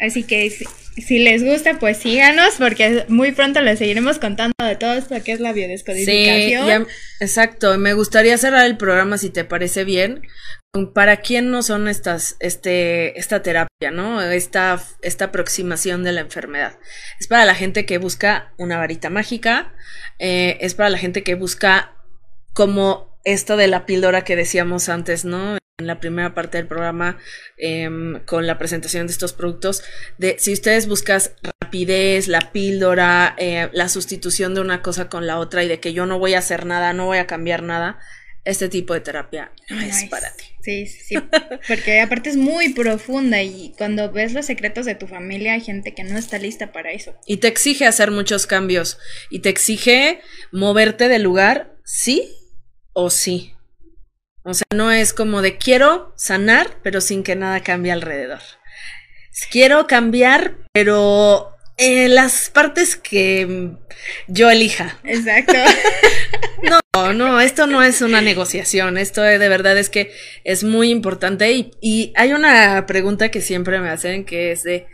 [0.00, 4.94] Así que si, les gusta, pues síganos, porque muy pronto les seguiremos contando de todo
[4.94, 6.86] esto que es la biodescodificación.
[6.86, 7.76] Sí, exacto.
[7.78, 10.22] Me gustaría cerrar el programa, si te parece bien.
[10.92, 14.20] ¿Para quién no son estas, este, esta terapia, no?
[14.22, 16.78] Esta, esta aproximación de la enfermedad.
[17.20, 19.72] Es para la gente que busca una varita mágica,
[20.18, 21.96] eh, es para la gente que busca
[22.54, 25.58] como esto de la píldora que decíamos antes, ¿no?
[25.78, 27.18] En la primera parte del programa,
[27.56, 29.82] em, con la presentación de estos productos,
[30.18, 35.40] de si ustedes buscas rapidez, la píldora, eh, la sustitución de una cosa con la
[35.40, 37.98] otra y de que yo no voy a hacer nada, no voy a cambiar nada,
[38.44, 40.44] este tipo de terapia no es para ti.
[40.62, 41.16] Sí, sí,
[41.66, 45.92] porque aparte es muy profunda y cuando ves los secretos de tu familia hay gente
[45.92, 47.16] que no está lista para eso.
[47.26, 48.98] Y te exige hacer muchos cambios
[49.28, 50.20] y te exige
[50.52, 52.30] moverte del lugar, sí
[52.92, 53.53] o sí.
[54.44, 58.40] O sea, no es como de quiero sanar, pero sin que nada cambie alrededor.
[59.50, 63.72] Quiero cambiar, pero en las partes que
[64.28, 64.98] yo elija.
[65.02, 65.54] Exacto.
[66.94, 68.98] no, no, esto no es una negociación.
[68.98, 70.12] Esto de verdad es que
[70.44, 71.50] es muy importante.
[71.50, 74.86] Y, y hay una pregunta que siempre me hacen que es de,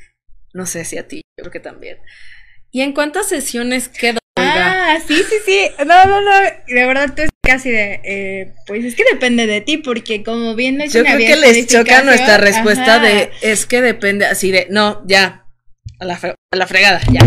[0.54, 1.98] no sé si a ti, yo creo que también.
[2.70, 4.19] ¿Y en cuántas sesiones queda?
[4.42, 5.70] Ah, sí, sí, sí.
[5.86, 6.30] No, no, no.
[6.66, 8.00] De verdad, tú es casi de.
[8.04, 11.66] Eh, pues es que depende de ti, porque como bien lo Yo creo que les
[11.66, 13.30] choca nuestra respuesta de.
[13.42, 14.66] Es que depende, así de.
[14.70, 15.46] No, ya.
[15.98, 17.20] A la, a la fregada, ya.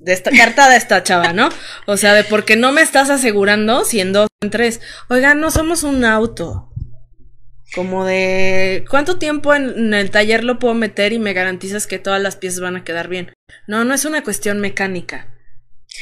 [0.00, 1.48] De esta cartada esta chava, ¿no?
[1.86, 4.80] O sea, de porque no me estás asegurando si en dos en tres.
[5.08, 6.70] Oiga, no somos un auto.
[7.74, 12.22] Como de, ¿cuánto tiempo en, el taller lo puedo meter y me garantizas que todas
[12.22, 13.32] las piezas van a quedar bien?
[13.66, 15.33] No, no es una cuestión mecánica.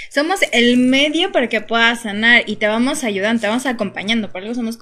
[0.08, 4.42] Somos el medio para que puedas sanar y te vamos ayudando, te vamos acompañando, por
[4.42, 4.78] eso somos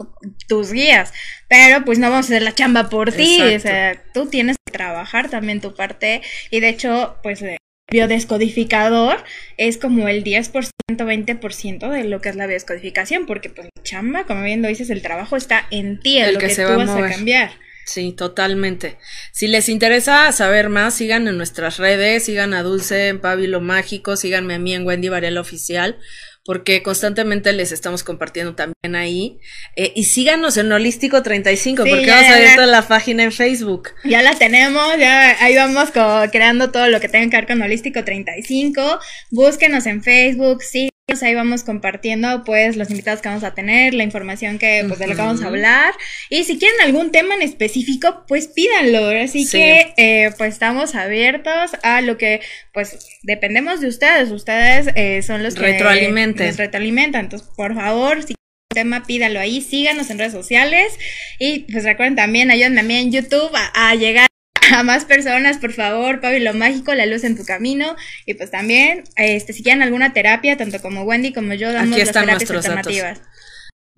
[0.48, 1.12] tus guías,
[1.48, 4.72] pero pues no vamos a hacer la chamba por ti, o sea, tú tienes que
[4.72, 6.22] trabajar también tu parte.
[6.50, 7.56] Y de hecho, pues eh,
[7.90, 9.24] biodescodificador
[9.56, 14.24] es como el 10%, 20% de lo que es la biodescodificación, porque pues la chamba,
[14.24, 17.08] como bien lo dices, el trabajo está en ti, en lo que, tú vas a
[17.08, 17.50] cambiar.
[17.90, 18.98] Sí, totalmente.
[19.32, 24.16] Si les interesa saber más, sigan en nuestras redes, sigan a Dulce en Pabilo Mágico,
[24.16, 25.98] síganme a mí en Wendy Varela Oficial,
[26.44, 29.40] porque constantemente les estamos compartiendo también ahí.
[29.74, 33.88] Eh, y síganos en Holístico 35, porque vamos a abrir toda la página en Facebook.
[34.04, 35.90] Ya la tenemos, ya ahí vamos
[36.30, 39.00] creando todo lo que tenga que ver con Holístico 35.
[39.32, 40.89] Búsquenos en Facebook, sí
[41.22, 45.06] ahí vamos compartiendo pues los invitados que vamos a tener, la información que pues de
[45.06, 45.94] lo que vamos a hablar.
[46.28, 51.72] Y si quieren algún tema en específico pues pídanlo, así que eh, pues estamos abiertos
[51.82, 52.40] a lo que
[52.72, 56.46] pues dependemos de ustedes, ustedes eh, son los que retroalimenten.
[56.46, 58.34] nos retroalimentan, entonces por favor si
[58.72, 60.96] tema, pídalo ahí, síganos en redes sociales.
[61.40, 64.30] Y pues recuerden también, ayúdenme a mí en YouTube a llegar
[64.74, 67.96] a más personas, por favor, Pablo Mágico, la luz en tu camino.
[68.26, 72.02] Y pues también, este, si quieren alguna terapia, tanto como Wendy como yo, damos Aquí
[72.02, 73.20] están las terapias alternativas.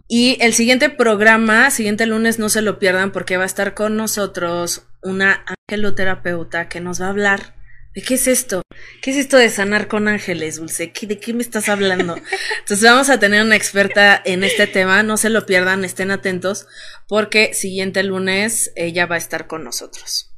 [0.09, 3.97] Y el siguiente programa, siguiente lunes, no se lo pierdan porque va a estar con
[3.97, 7.62] nosotros una angeloterapeuta que nos va a hablar
[7.95, 8.62] ¿De qué es esto?
[9.03, 10.91] ¿Qué es esto de sanar con ángeles, Dulce?
[11.03, 12.16] ¿De qué me estás hablando?
[12.61, 16.66] Entonces vamos a tener una experta en este tema, no se lo pierdan, estén atentos,
[17.07, 20.32] porque siguiente lunes ella va a estar con nosotros.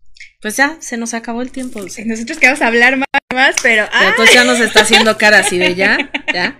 [0.45, 1.81] Pues ya, se nos acabó el tiempo.
[2.05, 3.89] Nosotros queremos hablar más, más pero.
[3.99, 5.97] Pero pues ya nos está haciendo cara así de ya,
[6.35, 6.59] ya,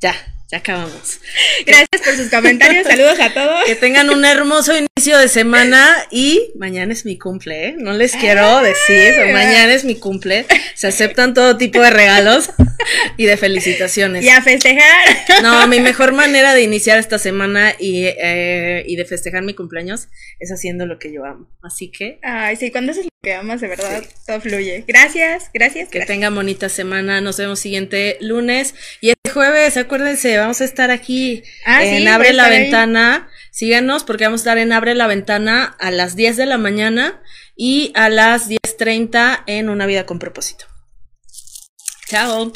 [0.00, 0.14] ya.
[0.50, 1.20] Ya acabamos.
[1.64, 2.84] Gracias por sus comentarios.
[2.84, 3.64] Saludos a todos.
[3.66, 7.74] Que tengan un hermoso inicio de semana y mañana es mi cumple, ¿eh?
[7.78, 10.46] No les quiero decir, mañana es mi cumple.
[10.74, 12.50] Se aceptan todo tipo de regalos
[13.16, 14.24] y de felicitaciones.
[14.24, 15.40] Y a festejar.
[15.40, 20.08] No, mi mejor manera de iniciar esta semana y, eh, y de festejar mi cumpleaños
[20.40, 21.48] es haciendo lo que yo amo.
[21.62, 22.18] Así que.
[22.24, 24.84] Ay, sí, cuando haces que amas, de verdad, todo fluye.
[24.86, 25.90] Gracias, gracias.
[25.90, 27.20] Que tengan bonita semana.
[27.20, 28.74] Nos vemos siguiente lunes.
[29.00, 33.28] Y este jueves, acuérdense, vamos a estar aquí ah, en Abre la Ventana.
[33.50, 37.22] Síganos porque vamos a estar en Abre la Ventana a las 10 de la mañana
[37.56, 40.64] y a las 10.30 en Una Vida con Propósito.
[42.08, 42.52] Chao.